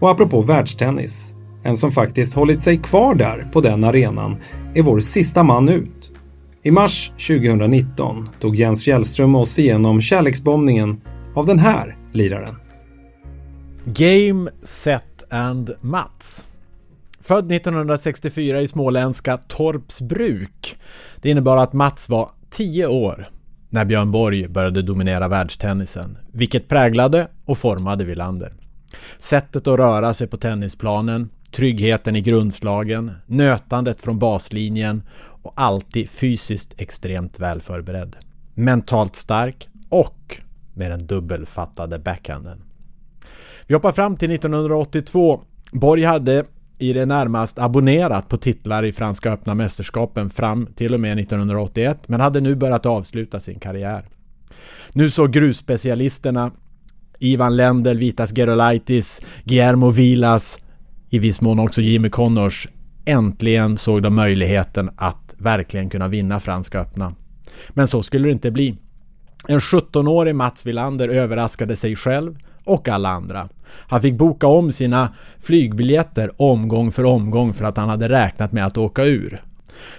Och 0.00 0.10
apropå 0.10 0.42
världstennis. 0.42 1.34
En 1.62 1.76
som 1.76 1.92
faktiskt 1.92 2.34
hållit 2.34 2.62
sig 2.62 2.78
kvar 2.78 3.14
där 3.14 3.48
på 3.52 3.60
den 3.60 3.84
arenan 3.84 4.36
är 4.74 4.82
vår 4.82 5.00
sista 5.00 5.42
man 5.42 5.68
ut. 5.68 6.12
I 6.62 6.70
mars 6.70 7.12
2019 7.28 8.28
tog 8.40 8.56
Jens 8.56 8.84
Fjällström 8.84 9.34
oss 9.34 9.58
igenom 9.58 10.00
kärleksbombningen 10.00 11.00
av 11.34 11.46
den 11.46 11.58
här 11.58 11.96
liraren. 12.12 12.54
Game, 13.84 14.50
Set 14.62 15.32
and 15.32 15.70
Mats. 15.80 16.48
Född 17.20 17.52
1964 17.52 18.60
i 18.60 18.68
småländska 18.68 19.36
Torpsbruk. 19.36 20.76
Det 21.22 21.30
innebar 21.30 21.56
att 21.56 21.72
Mats 21.72 22.08
var 22.08 22.30
10 22.50 22.86
år 22.86 23.28
när 23.68 23.84
Björn 23.84 24.10
Borg 24.10 24.48
började 24.48 24.82
dominera 24.82 25.28
världstennisen, 25.28 26.18
vilket 26.32 26.68
präglade 26.68 27.28
och 27.44 27.58
formade 27.58 28.04
Wilander. 28.04 28.52
Sättet 29.18 29.66
att 29.66 29.78
röra 29.78 30.14
sig 30.14 30.26
på 30.26 30.36
tennisplanen, 30.36 31.30
tryggheten 31.52 32.16
i 32.16 32.20
grundslagen, 32.20 33.12
nötandet 33.26 34.00
från 34.00 34.18
baslinjen 34.18 35.02
och 35.42 35.52
alltid 35.56 36.10
fysiskt 36.10 36.74
extremt 36.76 37.40
väl 37.40 37.60
förberedd. 37.60 38.16
Mentalt 38.54 39.16
stark 39.16 39.68
och 39.88 40.36
med 40.74 40.90
den 40.90 41.06
dubbelfattade 41.06 41.98
backhanden. 41.98 42.62
Vi 43.66 43.74
hoppar 43.74 43.92
fram 43.92 44.16
till 44.16 44.30
1982. 44.30 45.40
Borg 45.72 46.02
hade 46.02 46.44
i 46.78 46.92
det 46.92 47.06
närmast 47.06 47.58
abonnerat 47.58 48.28
på 48.28 48.36
titlar 48.36 48.84
i 48.84 48.92
Franska 48.92 49.32
öppna 49.32 49.54
mästerskapen 49.54 50.30
fram 50.30 50.66
till 50.66 50.94
och 50.94 51.00
med 51.00 51.18
1981 51.18 51.98
men 52.06 52.20
hade 52.20 52.40
nu 52.40 52.54
börjat 52.54 52.86
avsluta 52.86 53.40
sin 53.40 53.60
karriär. 53.60 54.08
Nu 54.92 55.10
såg 55.10 55.32
grusspecialisterna 55.32 56.50
Ivan 57.18 57.56
Lendl, 57.56 57.98
Vitas 57.98 58.36
Gerolaitis, 58.36 59.20
Guillermo 59.44 59.90
Vilas, 59.90 60.58
i 61.10 61.18
viss 61.18 61.40
mån 61.40 61.58
också 61.58 61.80
Jimmy 61.80 62.10
Connors 62.10 62.68
äntligen 63.04 63.78
såg 63.78 64.02
de 64.02 64.14
möjligheten 64.14 64.90
att 64.96 65.27
verkligen 65.38 65.90
kunna 65.90 66.08
vinna 66.08 66.40
Franska 66.40 66.80
öppna. 66.80 67.14
Men 67.68 67.88
så 67.88 68.02
skulle 68.02 68.28
det 68.28 68.32
inte 68.32 68.50
bli. 68.50 68.76
En 69.48 69.60
17-årig 69.60 70.34
Mats 70.34 70.66
Wilander 70.66 71.08
överraskade 71.08 71.76
sig 71.76 71.96
själv 71.96 72.38
och 72.64 72.88
alla 72.88 73.08
andra. 73.08 73.48
Han 73.70 74.02
fick 74.02 74.14
boka 74.14 74.46
om 74.46 74.72
sina 74.72 75.14
flygbiljetter 75.40 76.30
omgång 76.36 76.92
för 76.92 77.04
omgång 77.04 77.54
för 77.54 77.64
att 77.64 77.76
han 77.76 77.88
hade 77.88 78.08
räknat 78.08 78.52
med 78.52 78.66
att 78.66 78.78
åka 78.78 79.04
ur. 79.04 79.42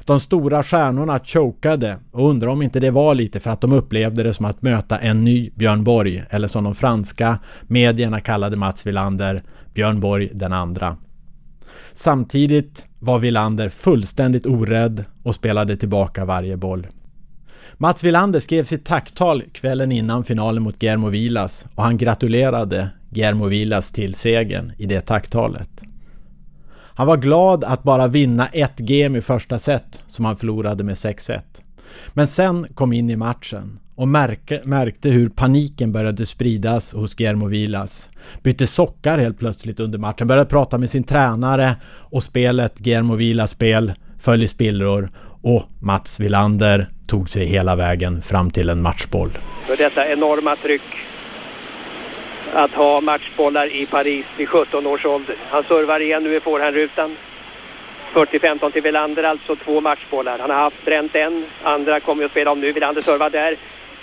De 0.05 0.19
stora 0.19 0.63
stjärnorna 0.63 1.19
chokade 1.19 1.97
och 2.11 2.29
undrar 2.29 2.47
om 2.47 2.61
inte 2.61 2.79
det 2.79 2.91
var 2.91 3.15
lite 3.15 3.39
för 3.39 3.49
att 3.49 3.61
de 3.61 3.73
upplevde 3.73 4.23
det 4.23 4.33
som 4.33 4.45
att 4.45 4.61
möta 4.61 4.97
en 4.97 5.23
ny 5.23 5.49
Björn 5.55 5.83
Borg 5.83 6.23
eller 6.29 6.47
som 6.47 6.63
de 6.63 6.75
franska 6.75 7.39
medierna 7.61 8.19
kallade 8.19 8.57
Mats 8.57 8.87
Wilander, 8.87 9.43
Björn 9.73 9.99
Borg 9.99 10.29
den 10.33 10.53
andra. 10.53 10.97
Samtidigt 11.93 12.85
var 12.99 13.19
Wilander 13.19 13.69
fullständigt 13.69 14.45
orädd 14.45 15.05
och 15.23 15.35
spelade 15.35 15.77
tillbaka 15.77 16.25
varje 16.25 16.57
boll. 16.57 16.87
Mats 17.77 18.03
Wilander 18.03 18.39
skrev 18.39 18.63
sitt 18.63 18.85
tacktal 18.85 19.43
kvällen 19.51 19.91
innan 19.91 20.23
finalen 20.23 20.63
mot 20.63 20.79
Guillermo 20.79 21.09
Vilas 21.09 21.65
och 21.75 21.83
han 21.83 21.97
gratulerade 21.97 22.89
Guillermo 23.09 23.47
Vilas 23.47 23.91
till 23.91 24.13
segern 24.15 24.71
i 24.77 24.85
det 24.85 25.01
tacktalet. 25.01 25.69
Han 26.71 27.07
var 27.07 27.17
glad 27.17 27.63
att 27.63 27.83
bara 27.83 28.07
vinna 28.07 28.47
ett 28.47 28.77
game 28.77 29.17
i 29.17 29.21
första 29.21 29.59
set 29.59 30.01
som 30.07 30.25
han 30.25 30.37
förlorade 30.37 30.83
med 30.83 30.95
6-1. 30.95 31.41
Men 32.13 32.27
sen 32.27 32.67
kom 32.73 32.93
in 32.93 33.09
i 33.09 33.15
matchen 33.15 33.79
och 33.99 34.07
märke, 34.07 34.61
märkte 34.63 35.09
hur 35.09 35.29
paniken 35.29 35.91
började 35.91 36.25
spridas 36.25 36.93
hos 36.93 37.13
Guillermo 37.13 37.47
Vilas. 37.47 38.09
Bytte 38.43 38.67
sockar 38.67 39.17
helt 39.17 39.39
plötsligt 39.39 39.79
under 39.79 39.97
matchen, 39.97 40.27
började 40.27 40.49
prata 40.49 40.77
med 40.77 40.89
sin 40.89 41.03
tränare 41.03 41.75
och 42.11 42.23
spelet, 42.23 42.77
Guillermo 42.77 43.15
Vilas 43.15 43.51
spel, 43.51 43.93
föll 44.19 44.43
i 44.43 44.47
spillror 44.47 45.11
och 45.41 45.63
Mats 45.81 46.19
Villander 46.19 46.89
tog 47.07 47.29
sig 47.29 47.45
hela 47.45 47.75
vägen 47.75 48.21
fram 48.21 48.51
till 48.51 48.69
en 48.69 48.81
matchboll. 48.81 49.29
För 49.67 49.77
detta 49.77 50.07
enorma 50.07 50.55
tryck 50.55 50.81
att 52.53 52.71
ha 52.71 53.01
matchbollar 53.01 53.75
i 53.75 53.85
Paris 53.85 54.25
vid 54.37 54.49
17 54.49 54.87
års 54.87 55.05
ålder. 55.05 55.35
Han 55.49 55.63
servar 55.63 55.99
igen 55.99 56.23
nu 56.23 56.35
i 56.35 56.39
forehandrutan. 56.39 57.15
40-15 58.13 58.71
till 58.71 58.81
Villander, 58.81 59.23
alltså 59.23 59.55
två 59.55 59.81
matchbollar. 59.81 60.39
Han 60.39 60.49
har 60.49 60.57
haft 60.57 60.85
bränt 60.85 61.15
en, 61.15 61.45
andra 61.63 61.99
kommer 61.99 62.25
att 62.25 62.31
spela 62.31 62.51
om 62.51 62.59
nu. 62.59 62.71
Villander 62.71 63.01
servar 63.01 63.29
där. 63.29 63.57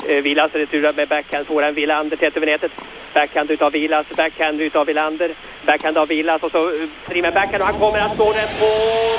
Eh, 0.09 0.23
Vilas 0.23 0.53
returar 0.55 0.93
med 0.93 1.09
backhand, 1.09 1.47
får 1.47 1.63
en 1.63 1.75
Villander 1.75 2.17
tätt 2.17 2.37
över 2.37 2.47
nätet. 2.47 2.73
Backhand 3.15 3.51
utav 3.51 3.73
Vilas, 3.73 4.07
backhand 4.17 4.61
utav 4.61 4.87
Villander. 4.87 5.35
Backhand 5.67 5.99
av 5.99 6.09
Vilas 6.09 6.43
och 6.43 6.51
så 6.51 6.69
eh, 6.69 6.89
trimmer 7.09 7.33
backhand 7.33 7.63
och 7.63 7.69
han 7.69 7.79
kommer 7.81 8.01
att 8.01 8.15
slå 8.17 8.33
den 8.33 8.49
på 8.61 8.71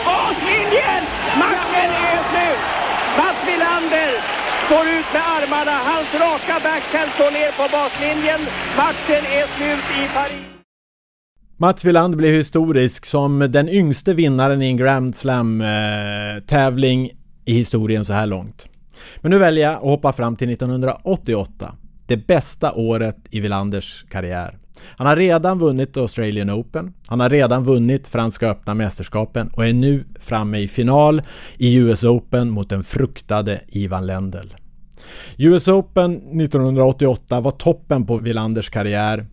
baslinjen! 0.06 1.04
Matchen 1.40 1.90
är 2.10 2.20
slut! 2.30 2.62
Mats 3.18 3.40
Villander 3.48 4.10
står 4.66 4.86
ut 4.98 5.14
med 5.14 5.22
armarna. 5.38 5.72
Hans 5.92 6.14
raka 6.24 6.56
backhand 6.68 7.12
står 7.12 7.32
ner 7.32 7.52
på 7.60 7.66
baslinjen. 7.72 8.40
Matchen 8.78 9.24
är 9.38 9.46
slut 9.56 9.86
i 10.00 10.08
Paris. 10.14 10.46
Mats 11.60 11.86
Wilander 11.86 12.18
blev 12.18 12.34
historisk 12.34 13.06
som 13.06 13.40
den 13.40 13.70
yngste 13.70 14.14
vinnaren 14.14 14.62
i 14.62 14.66
en 14.66 14.78
Grand 14.78 15.16
Slam-tävling 15.16 17.06
eh, 17.06 17.16
i 17.46 17.54
historien 17.54 18.06
så 18.06 18.14
här 18.14 18.26
långt. 18.26 18.77
Men 19.22 19.32
nu 19.32 19.38
väljer 19.38 19.66
jag 19.68 19.76
att 19.76 19.82
hoppa 19.82 20.14
fram 20.14 20.36
till 20.36 20.50
1988. 20.50 21.76
Det 22.06 22.28
bästa 22.28 22.74
året 22.74 23.18
i 23.30 23.40
Wilanders 23.40 24.06
karriär. 24.10 24.58
Han 24.84 25.08
har 25.08 25.16
redan 25.16 25.60
vunnit 25.60 25.98
Australian 25.98 26.52
Open. 26.52 26.94
Han 27.08 27.20
har 27.20 27.30
redan 27.30 27.64
vunnit 27.64 28.08
Franska 28.08 28.50
öppna 28.50 28.74
mästerskapen 28.74 29.48
och 29.48 29.66
är 29.66 29.74
nu 29.74 30.06
framme 30.20 30.60
i 30.60 30.68
final 30.68 31.22
i 31.58 31.76
US 31.76 32.04
Open 32.04 32.50
mot 32.50 32.70
den 32.70 32.84
fruktade 32.84 33.62
Ivan 33.68 34.06
Lendl. 34.06 34.48
US 35.38 35.68
Open 35.68 36.16
1988 36.16 37.40
var 37.40 37.52
toppen 37.52 38.06
på 38.06 38.18
Wilanders 38.18 38.70
karriär. 38.70 39.26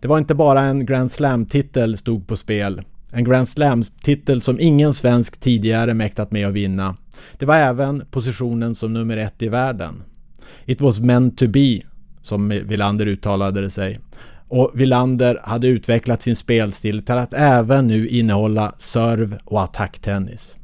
Det 0.00 0.08
var 0.08 0.18
inte 0.18 0.34
bara 0.34 0.60
en 0.60 0.86
Grand 0.86 1.10
Slam-titel 1.10 1.96
stod 1.96 2.26
på 2.26 2.36
spel. 2.36 2.82
En 3.12 3.24
Grand 3.24 3.48
Slam-titel 3.48 4.42
som 4.42 4.60
ingen 4.60 4.94
svensk 4.94 5.40
tidigare 5.40 5.94
mäktat 5.94 6.32
med 6.32 6.46
att 6.48 6.52
vinna. 6.52 6.96
Det 7.38 7.46
var 7.46 7.56
även 7.56 8.04
positionen 8.10 8.74
som 8.74 8.92
nummer 8.92 9.16
ett 9.16 9.42
i 9.42 9.48
världen. 9.48 10.02
It 10.64 10.80
was 10.80 11.00
meant 11.00 11.38
to 11.38 11.48
be, 11.48 11.80
som 12.22 12.48
Wilander 12.48 13.06
uttalade 13.06 13.60
det 13.60 13.70
sig. 13.70 14.00
Och 14.48 14.70
Wilander 14.74 15.40
hade 15.44 15.68
utvecklat 15.68 16.22
sin 16.22 16.36
spelstil 16.36 17.04
till 17.04 17.14
att 17.14 17.34
även 17.34 17.86
nu 17.86 18.08
innehålla 18.08 18.72
serv 18.78 19.38
och 19.44 19.62
attacktennis. 19.62 20.56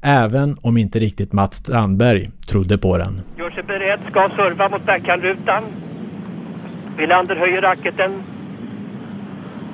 Även 0.00 0.56
om 0.60 0.76
inte 0.76 0.98
riktigt 0.98 1.32
Mats 1.32 1.56
Strandberg 1.56 2.30
trodde 2.48 2.78
på 2.78 2.98
den. 2.98 3.20
Gör 3.38 3.50
sig 3.50 3.62
beredd, 3.62 4.00
ska 4.10 4.28
serva 4.36 4.68
mot 4.68 4.86
backhandrutan. 4.86 5.64
Wilander 6.98 7.36
höjer 7.36 7.62
racketen. 7.62 8.10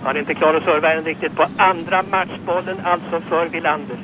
Han 0.02 0.16
är 0.16 0.20
inte 0.20 0.34
klar 0.34 0.54
att 0.54 0.64
serva 0.64 0.92
än 0.92 1.04
riktigt 1.04 1.36
på 1.36 1.46
andra 1.56 2.02
matchbollen, 2.10 2.76
alltså 2.84 3.20
för 3.20 3.48
Wilander. 3.48 3.96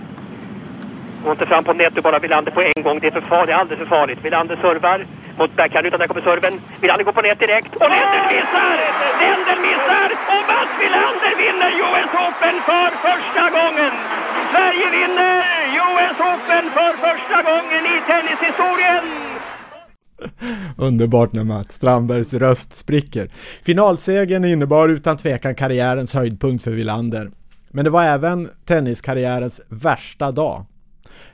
Gå 1.24 1.30
inte 1.30 1.46
fram 1.46 1.64
på 1.64 1.72
netto 1.72 2.02
bara 2.02 2.18
Wilander 2.18 2.52
på 2.52 2.62
en 2.62 2.82
gång. 2.82 2.98
Det 3.00 3.06
är 3.06 3.10
för 3.10 3.20
farligt, 3.20 3.54
alldeles 3.54 3.78
för 3.78 3.96
farligt. 3.96 4.18
Wilander 4.24 4.56
servar 4.56 5.06
mot 5.38 5.56
backhandrutan. 5.56 6.00
Där 6.00 6.06
kommer 6.06 6.22
serven. 6.22 6.54
Wilander 6.80 7.04
går 7.04 7.12
på 7.12 7.22
nät 7.22 7.38
direkt. 7.38 7.72
Och 7.82 7.90
Lendl 7.94 8.22
missar! 8.34 8.76
Lendl 9.22 9.58
missar! 9.66 10.08
Och 10.32 10.42
Mats 10.50 10.72
Wilander 10.82 11.32
vinner 11.42 11.70
US 11.84 12.12
Open 12.24 12.56
för 12.68 12.90
första 13.06 13.44
gången! 13.56 13.92
Sverige 14.52 14.86
vinner 14.96 15.36
US 15.84 16.18
Open 16.30 16.64
för 16.76 16.92
första 17.06 17.38
gången 17.50 17.82
i 17.92 17.96
tennishistorien! 18.10 19.04
Underbart 20.76 21.32
när 21.32 21.44
Mats 21.44 21.72
Strandbergs 21.74 22.34
röst 22.34 22.74
spricker. 22.74 23.30
Finalsegern 23.62 24.44
innebar 24.44 24.88
utan 24.88 25.16
tvekan 25.16 25.54
karriärens 25.54 26.14
höjdpunkt 26.14 26.64
för 26.64 26.70
Wilander. 26.70 27.30
Men 27.70 27.84
det 27.84 27.90
var 27.90 28.04
även 28.04 28.50
tenniskarriärens 28.66 29.60
värsta 29.68 30.32
dag. 30.32 30.64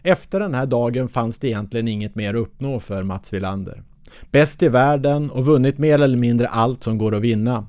Efter 0.03 0.41
den 0.41 0.55
här 0.55 0.67
dagen 0.67 1.09
fanns 1.09 1.39
det 1.39 1.49
egentligen 1.49 1.89
inget 1.89 2.15
mer 2.15 2.35
att 2.35 2.41
uppnå 2.41 2.81
för 2.81 3.03
Mats 3.03 3.33
Wilander. 3.33 3.83
Bäst 4.31 4.63
i 4.63 4.69
världen 4.69 5.31
och 5.31 5.47
vunnit 5.47 5.79
mer 5.79 6.03
eller 6.03 6.19
mindre 6.19 6.49
allt 6.49 6.85
som 6.85 6.99
går 6.99 7.15
att 7.15 7.23
vinna. 7.23 7.67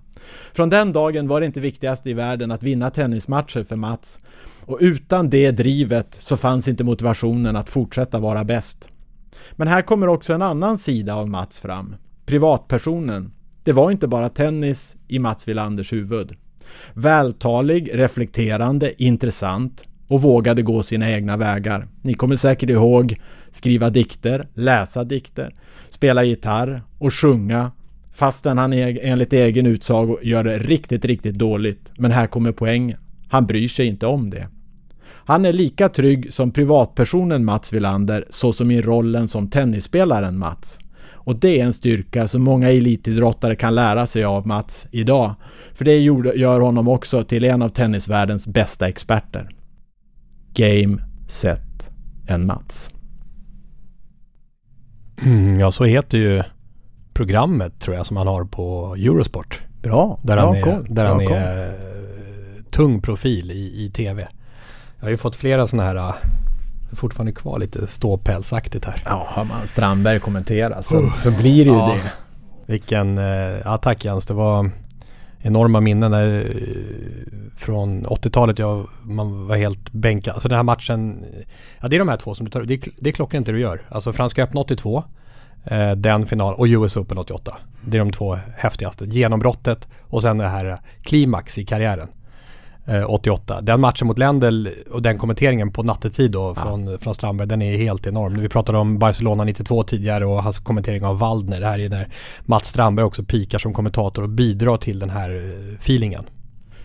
Från 0.53 0.69
den 0.69 0.93
dagen 0.93 1.27
var 1.27 1.39
det 1.39 1.45
inte 1.45 1.59
viktigast 1.59 2.07
i 2.07 2.13
världen 2.13 2.51
att 2.51 2.63
vinna 2.63 2.89
tennismatcher 2.89 3.63
för 3.63 3.75
Mats. 3.75 4.19
Och 4.65 4.77
utan 4.81 5.29
det 5.29 5.51
drivet 5.51 6.17
så 6.19 6.37
fanns 6.37 6.67
inte 6.67 6.83
motivationen 6.83 7.55
att 7.55 7.69
fortsätta 7.69 8.19
vara 8.19 8.43
bäst. 8.43 8.87
Men 9.51 9.67
här 9.67 9.81
kommer 9.81 10.07
också 10.07 10.33
en 10.33 10.41
annan 10.41 10.77
sida 10.77 11.15
av 11.15 11.29
Mats 11.29 11.59
fram. 11.59 11.95
Privatpersonen. 12.25 13.31
Det 13.63 13.71
var 13.71 13.91
inte 13.91 14.07
bara 14.07 14.29
tennis 14.29 14.95
i 15.07 15.19
Mats 15.19 15.47
Wilanders 15.47 15.93
huvud. 15.93 16.35
Vältalig, 16.93 17.89
reflekterande, 17.93 19.03
intressant 19.03 19.83
och 20.07 20.21
vågade 20.21 20.61
gå 20.61 20.83
sina 20.83 21.11
egna 21.11 21.37
vägar. 21.37 21.87
Ni 22.01 22.13
kommer 22.13 22.35
säkert 22.35 22.69
ihåg 22.69 23.15
skriva 23.51 23.89
dikter, 23.89 24.47
läsa 24.53 25.03
dikter, 25.03 25.55
spela 25.89 26.23
gitarr 26.23 26.81
och 26.97 27.13
sjunga 27.13 27.71
fastän 28.13 28.57
han 28.57 28.73
e- 28.73 28.99
enligt 29.01 29.33
egen 29.33 29.65
utsago 29.65 30.19
gör 30.23 30.43
det 30.43 30.59
riktigt, 30.59 31.05
riktigt 31.05 31.35
dåligt. 31.35 31.91
Men 31.97 32.11
här 32.11 32.27
kommer 32.27 32.51
poängen. 32.51 32.97
Han 33.27 33.45
bryr 33.45 33.67
sig 33.67 33.85
inte 33.85 34.05
om 34.07 34.29
det. 34.29 34.47
Han 35.09 35.45
är 35.45 35.53
lika 35.53 35.89
trygg 35.89 36.33
som 36.33 36.51
privatpersonen 36.51 37.45
Mats 37.45 37.73
Wilander 37.73 38.25
så 38.29 38.53
som 38.53 38.71
i 38.71 38.81
rollen 38.81 39.27
som 39.27 39.49
tennisspelaren 39.49 40.37
Mats. 40.37 40.79
Och 41.11 41.35
det 41.35 41.59
är 41.59 41.65
en 41.65 41.73
styrka 41.73 42.27
som 42.27 42.41
många 42.43 42.71
elitidrottare 42.71 43.55
kan 43.55 43.75
lära 43.75 44.07
sig 44.07 44.23
av 44.23 44.47
Mats 44.47 44.87
idag. 44.91 45.35
För 45.73 45.85
det 45.85 45.97
gör 46.37 46.59
honom 46.59 46.87
också 46.87 47.23
till 47.23 47.43
en 47.43 47.61
av 47.61 47.69
tennisvärldens 47.69 48.47
bästa 48.47 48.87
experter. 48.87 49.49
Game, 50.57 51.03
set 51.27 51.89
and 52.29 52.45
Mats. 52.45 52.89
Mm, 55.21 55.59
ja, 55.59 55.71
så 55.71 55.83
heter 55.83 56.17
ju 56.17 56.43
programmet 57.13 57.79
tror 57.79 57.95
jag 57.95 58.05
som 58.05 58.17
han 58.17 58.27
har 58.27 58.43
på 58.45 58.95
Eurosport. 58.95 59.61
Bra, 59.81 60.19
där 60.23 60.35
bra 60.35 60.45
han 60.45 60.55
är, 60.55 60.61
koll. 60.61 60.85
där 60.89 60.93
Bra 61.03 61.07
han 61.07 61.25
koll. 61.25 61.35
är 61.37 61.73
tung 62.71 63.01
profil 63.01 63.51
i, 63.51 63.85
i 63.85 63.91
tv. 63.93 64.27
Jag 64.97 65.05
har 65.05 65.09
ju 65.09 65.17
fått 65.17 65.35
flera 65.35 65.67
sådana 65.67 65.87
här, 65.89 65.95
äh, 65.95 66.15
fortfarande 66.93 67.31
kvar 67.31 67.59
lite 67.59 67.87
ståpälsaktigt 67.87 68.85
här. 68.85 68.95
Ja, 69.05 69.27
har 69.29 69.45
man 69.45 69.67
Strandberg 69.67 70.19
kommenterar 70.19 70.81
så, 70.81 71.11
så 71.23 71.31
blir 71.31 71.65
det 71.65 71.71
ju 71.71 71.77
Ja. 71.77 71.95
det. 72.03 72.11
Vilken 72.71 73.17
eh, 73.17 73.67
attack 73.67 74.05
Jens. 74.05 74.25
Det 74.25 74.33
var 74.33 74.69
enorma 75.47 75.79
minnen 75.79 76.11
där, 76.11 76.39
eh, 76.39 77.57
från 77.57 78.05
80-talet. 78.05 78.59
Jag, 78.59 78.87
man 79.03 79.47
var 79.47 79.55
helt 79.55 79.91
bänkad. 79.91 80.33
Alltså 80.33 80.49
den 80.49 80.55
här 80.55 80.63
matchen. 80.63 81.23
Eh, 81.33 81.39
ja 81.81 81.87
det 81.87 81.95
är 81.95 81.99
de 81.99 82.07
här 82.07 82.17
två 82.17 82.35
som 82.35 82.45
du 82.45 82.51
tar 82.51 82.61
Det 82.61 82.73
är, 82.73 82.91
det 82.99 83.09
är 83.09 83.13
klockrent 83.13 83.45
det 83.45 83.51
du 83.51 83.59
gör. 83.59 83.81
Alltså 83.89 84.13
Franska 84.13 84.43
öppna 84.43 84.61
82. 84.61 85.03
Eh, 85.63 85.91
den 85.91 86.25
final 86.25 86.53
och 86.53 86.65
US 86.65 86.97
Open 86.97 87.17
88. 87.17 87.57
Det 87.85 87.97
är 87.97 87.99
de 87.99 88.11
två 88.11 88.37
häftigaste. 88.57 89.05
Genombrottet 89.05 89.87
och 90.01 90.21
sen 90.21 90.37
det 90.37 90.47
här 90.47 90.65
eh, 90.65 90.77
klimax 91.01 91.57
i 91.57 91.65
karriären. 91.65 92.07
Eh, 92.87 93.09
88. 93.09 93.61
Den 93.61 93.81
matchen 93.81 94.07
mot 94.07 94.17
Lendl 94.17 94.67
och 94.91 95.01
den 95.01 95.17
kommenteringen 95.17 95.71
på 95.71 95.83
nattetid 95.83 96.31
då 96.31 96.55
från, 96.55 96.99
från 96.99 97.13
Strandberg, 97.13 97.47
den 97.47 97.61
är 97.61 97.77
helt 97.77 98.07
enorm. 98.07 98.39
Vi 98.39 98.49
pratade 98.49 98.77
om 98.77 98.99
Barcelona 98.99 99.43
92 99.43 99.83
tidigare 99.83 100.25
och 100.25 100.43
hans 100.43 100.59
kommentering 100.59 101.05
av 101.05 101.19
Waldner. 101.19 101.59
Det 101.59 101.67
här 101.67 101.79
är 101.79 101.89
när 101.89 102.09
Mats 102.45 102.67
Strandberg 102.67 103.05
också 103.05 103.23
pikar 103.23 103.59
som 103.59 103.73
kommentator 103.73 104.23
och 104.23 104.29
bidrar 104.29 104.77
till 104.77 104.99
den 104.99 105.09
här 105.09 105.29
eh, 105.29 105.75
feelingen. 105.79 106.23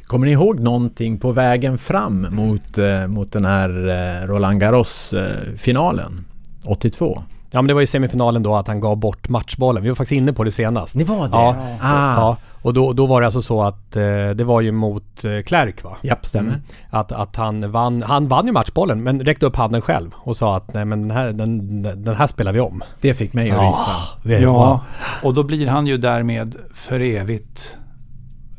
Kommer 0.04 0.26
ni 0.26 0.32
ihåg 0.32 0.60
någonting 0.60 1.18
på 1.18 1.32
vägen 1.32 1.78
fram 1.78 2.26
mot, 2.30 2.78
eh, 2.78 3.06
mot 3.06 3.32
den 3.32 3.44
här 3.44 3.88
eh, 3.88 4.26
Roland 4.26 4.60
Garros 4.60 5.12
eh, 5.12 5.56
finalen 5.56 6.24
82? 6.64 7.22
Ja 7.54 7.62
men 7.62 7.66
det 7.68 7.74
var 7.74 7.82
i 7.82 7.86
semifinalen 7.86 8.42
då 8.42 8.54
att 8.54 8.68
han 8.68 8.80
gav 8.80 8.96
bort 8.96 9.28
matchbollen. 9.28 9.82
Vi 9.82 9.88
var 9.88 9.96
faktiskt 9.96 10.16
inne 10.18 10.32
på 10.32 10.44
det 10.44 10.50
senast. 10.50 10.94
Ni 10.94 11.04
var 11.04 11.28
det? 11.28 11.36
Ja. 11.36 11.56
Ah. 11.80 12.16
ja. 12.16 12.36
Och 12.62 12.74
då, 12.74 12.92
då 12.92 13.06
var 13.06 13.20
det 13.20 13.26
alltså 13.26 13.42
så 13.42 13.62
att 13.62 13.96
eh, 13.96 14.30
det 14.34 14.44
var 14.44 14.60
ju 14.60 14.72
mot 14.72 15.24
eh, 15.24 15.40
Clark 15.46 15.84
va? 15.84 15.96
Japp, 16.02 16.26
stämmer. 16.26 16.60
Att, 16.90 17.12
att 17.12 17.36
han 17.36 17.70
vann, 17.72 18.02
han 18.02 18.28
vann 18.28 18.46
ju 18.46 18.52
matchbollen 18.52 19.02
men 19.02 19.20
räckte 19.20 19.46
upp 19.46 19.56
handen 19.56 19.82
själv 19.82 20.10
och 20.14 20.36
sa 20.36 20.56
att 20.56 20.74
nej 20.74 20.84
men 20.84 21.02
den 21.02 21.10
här, 21.10 21.32
den, 21.32 21.82
den 21.82 22.14
här 22.14 22.26
spelar 22.26 22.52
vi 22.52 22.60
om. 22.60 22.82
Det 23.00 23.14
fick 23.14 23.32
mig 23.32 23.50
att 23.50 23.56
Ja, 23.56 23.78
rysa. 24.22 24.40
Ja, 24.42 24.80
och 25.22 25.34
då 25.34 25.42
blir 25.42 25.66
han 25.66 25.86
ju 25.86 25.98
därmed 25.98 26.56
för 26.74 27.00
evigt 27.00 27.76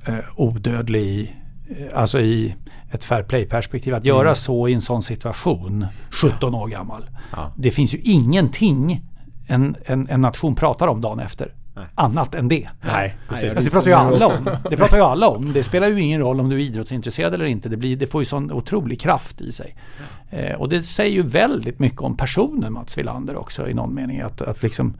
eh, 0.05 0.15
odödlig 0.35 1.01
i, 1.01 1.29
alltså 1.93 2.19
i 2.19 2.55
ett 2.93 3.03
fair 3.05 3.23
play-perspektiv. 3.23 3.93
Att 3.95 4.05
göra 4.05 4.21
Mm. 4.21 4.35
så 4.35 4.67
i 4.67 4.73
en 4.73 4.81
sån 4.81 5.01
situation, 5.01 5.85
17 6.11 6.55
år 6.55 6.67
gammal. 6.67 7.09
Det 7.55 7.71
finns 7.71 7.93
ju 7.93 7.97
ingenting 8.03 9.01
en, 9.47 9.75
en, 9.85 10.07
en 10.09 10.21
nation 10.21 10.55
pratar 10.55 10.87
om 10.87 11.01
dagen 11.01 11.19
efter. 11.19 11.53
Annat 11.95 12.35
än 12.35 12.47
det. 12.47 12.69
Nej, 12.81 13.15
precis. 13.29 13.49
Alltså, 13.49 13.63
det 13.63 13.69
pratar 13.69 13.87
ju 13.87 13.93
alla 13.97 14.27
om. 14.27 14.49
Det 14.69 14.77
pratar 14.77 14.97
ju 14.97 15.03
alla 15.03 15.27
om. 15.27 15.53
Det 15.53 15.63
spelar 15.63 15.87
ju 15.87 16.01
ingen 16.01 16.19
roll 16.21 16.39
om 16.39 16.49
du 16.49 16.55
är 16.55 16.59
idrottsintresserad 16.59 17.33
eller 17.33 17.45
inte. 17.45 17.69
Det, 17.69 17.77
blir, 17.77 17.97
det 17.97 18.07
får 18.07 18.21
ju 18.21 18.25
sån 18.25 18.51
otrolig 18.51 19.01
kraft 19.01 19.41
i 19.41 19.51
sig. 19.51 19.75
Eh, 20.29 20.55
och 20.55 20.69
det 20.69 20.83
säger 20.83 21.11
ju 21.11 21.21
väldigt 21.21 21.79
mycket 21.79 22.01
om 22.01 22.17
personen 22.17 22.73
Mats 22.73 22.97
Wilander 22.97 23.35
också 23.35 23.69
i 23.69 23.73
någon 23.73 23.93
mening. 23.95 24.21
Att, 24.21 24.41
att, 24.41 24.63
liksom, 24.63 24.93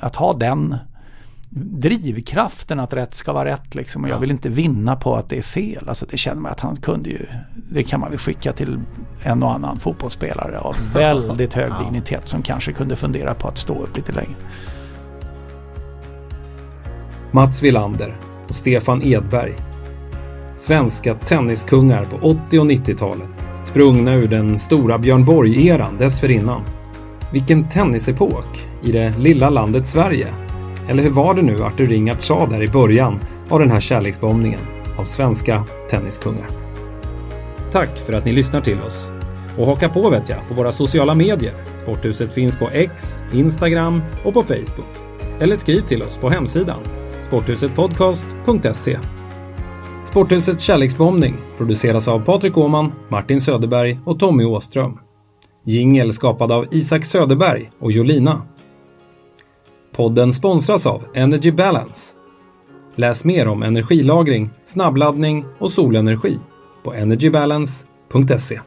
att 0.00 0.16
ha 0.16 0.32
den 0.32 0.76
drivkraften 1.54 2.80
att 2.80 2.92
rätt 2.92 3.14
ska 3.14 3.32
vara 3.32 3.44
rätt 3.44 3.74
liksom. 3.74 4.04
Och 4.04 4.10
jag 4.10 4.18
vill 4.18 4.30
inte 4.30 4.48
vinna 4.48 4.96
på 4.96 5.16
att 5.16 5.28
det 5.28 5.38
är 5.38 5.42
fel. 5.42 5.88
Alltså 5.88 6.06
det 6.10 6.16
känner 6.16 6.40
man 6.40 6.52
att 6.52 6.60
han 6.60 6.76
kunde 6.76 7.10
ju. 7.10 7.26
Det 7.70 7.82
kan 7.82 8.00
man 8.00 8.10
väl 8.10 8.18
skicka 8.18 8.52
till 8.52 8.78
en 9.22 9.42
och 9.42 9.52
annan 9.52 9.78
fotbollsspelare 9.78 10.58
av 10.58 10.76
väldigt 10.94 11.54
hög 11.54 11.72
dignitet 11.84 12.28
som 12.28 12.42
kanske 12.42 12.72
kunde 12.72 12.96
fundera 12.96 13.34
på 13.34 13.48
att 13.48 13.58
stå 13.58 13.82
upp 13.82 13.96
lite 13.96 14.12
längre. 14.12 14.34
Mats 17.30 17.62
Wilander 17.62 18.16
och 18.48 18.54
Stefan 18.54 19.02
Edberg. 19.02 19.54
Svenska 20.56 21.14
tenniskungar 21.14 22.04
på 22.04 22.16
80 22.16 22.58
och 22.58 22.66
90-talet. 22.66 23.28
Sprungna 23.64 24.14
ur 24.14 24.28
den 24.28 24.58
stora 24.58 24.98
Björn 24.98 25.24
Borg-eran 25.24 25.98
dessförinnan. 25.98 26.62
Vilken 27.32 27.68
tennisepok 27.68 28.66
i 28.82 28.92
det 28.92 29.18
lilla 29.18 29.50
landet 29.50 29.88
Sverige. 29.88 30.43
Eller 30.88 31.02
hur 31.02 31.10
var 31.10 31.34
det 31.34 31.42
nu 31.42 31.64
Artur 31.64 31.86
Ringart 31.86 32.22
sa 32.22 32.46
där 32.46 32.62
i 32.62 32.68
början 32.68 33.20
av 33.48 33.60
den 33.60 33.70
här 33.70 33.80
kärleksbombningen 33.80 34.60
av 34.98 35.04
svenska 35.04 35.64
tenniskungar? 35.90 36.48
Tack 37.72 37.98
för 37.98 38.12
att 38.12 38.24
ni 38.24 38.32
lyssnar 38.32 38.60
till 38.60 38.80
oss. 38.80 39.10
Och 39.58 39.66
haka 39.66 39.88
på 39.88 40.10
vet 40.10 40.28
jag 40.28 40.48
på 40.48 40.54
våra 40.54 40.72
sociala 40.72 41.14
medier. 41.14 41.54
Sporthuset 41.82 42.34
finns 42.34 42.56
på 42.56 42.68
X, 42.72 43.24
Instagram 43.32 44.02
och 44.24 44.34
på 44.34 44.42
Facebook. 44.42 44.86
Eller 45.40 45.56
skriv 45.56 45.80
till 45.80 46.02
oss 46.02 46.16
på 46.16 46.30
hemsidan 46.30 46.80
sporthusetpodcast.se. 47.24 48.98
Sporthusets 50.04 50.62
kärleksbombning 50.62 51.36
produceras 51.56 52.08
av 52.08 52.24
Patrik 52.24 52.56
Åhman, 52.56 52.92
Martin 53.08 53.40
Söderberg 53.40 54.00
och 54.04 54.18
Tommy 54.18 54.44
Åström. 54.44 54.98
Jingel 55.64 56.12
skapad 56.12 56.52
av 56.52 56.66
Isak 56.70 57.04
Söderberg 57.04 57.70
och 57.80 57.92
Jolina. 57.92 58.42
Podden 59.96 60.32
sponsras 60.32 60.86
av 60.86 61.02
Energy 61.14 61.52
Balance. 61.52 62.16
Läs 62.96 63.24
mer 63.24 63.48
om 63.48 63.62
energilagring, 63.62 64.50
snabbladdning 64.64 65.44
och 65.58 65.70
solenergi 65.70 66.38
på 66.84 66.94
energybalance.se. 66.94 68.60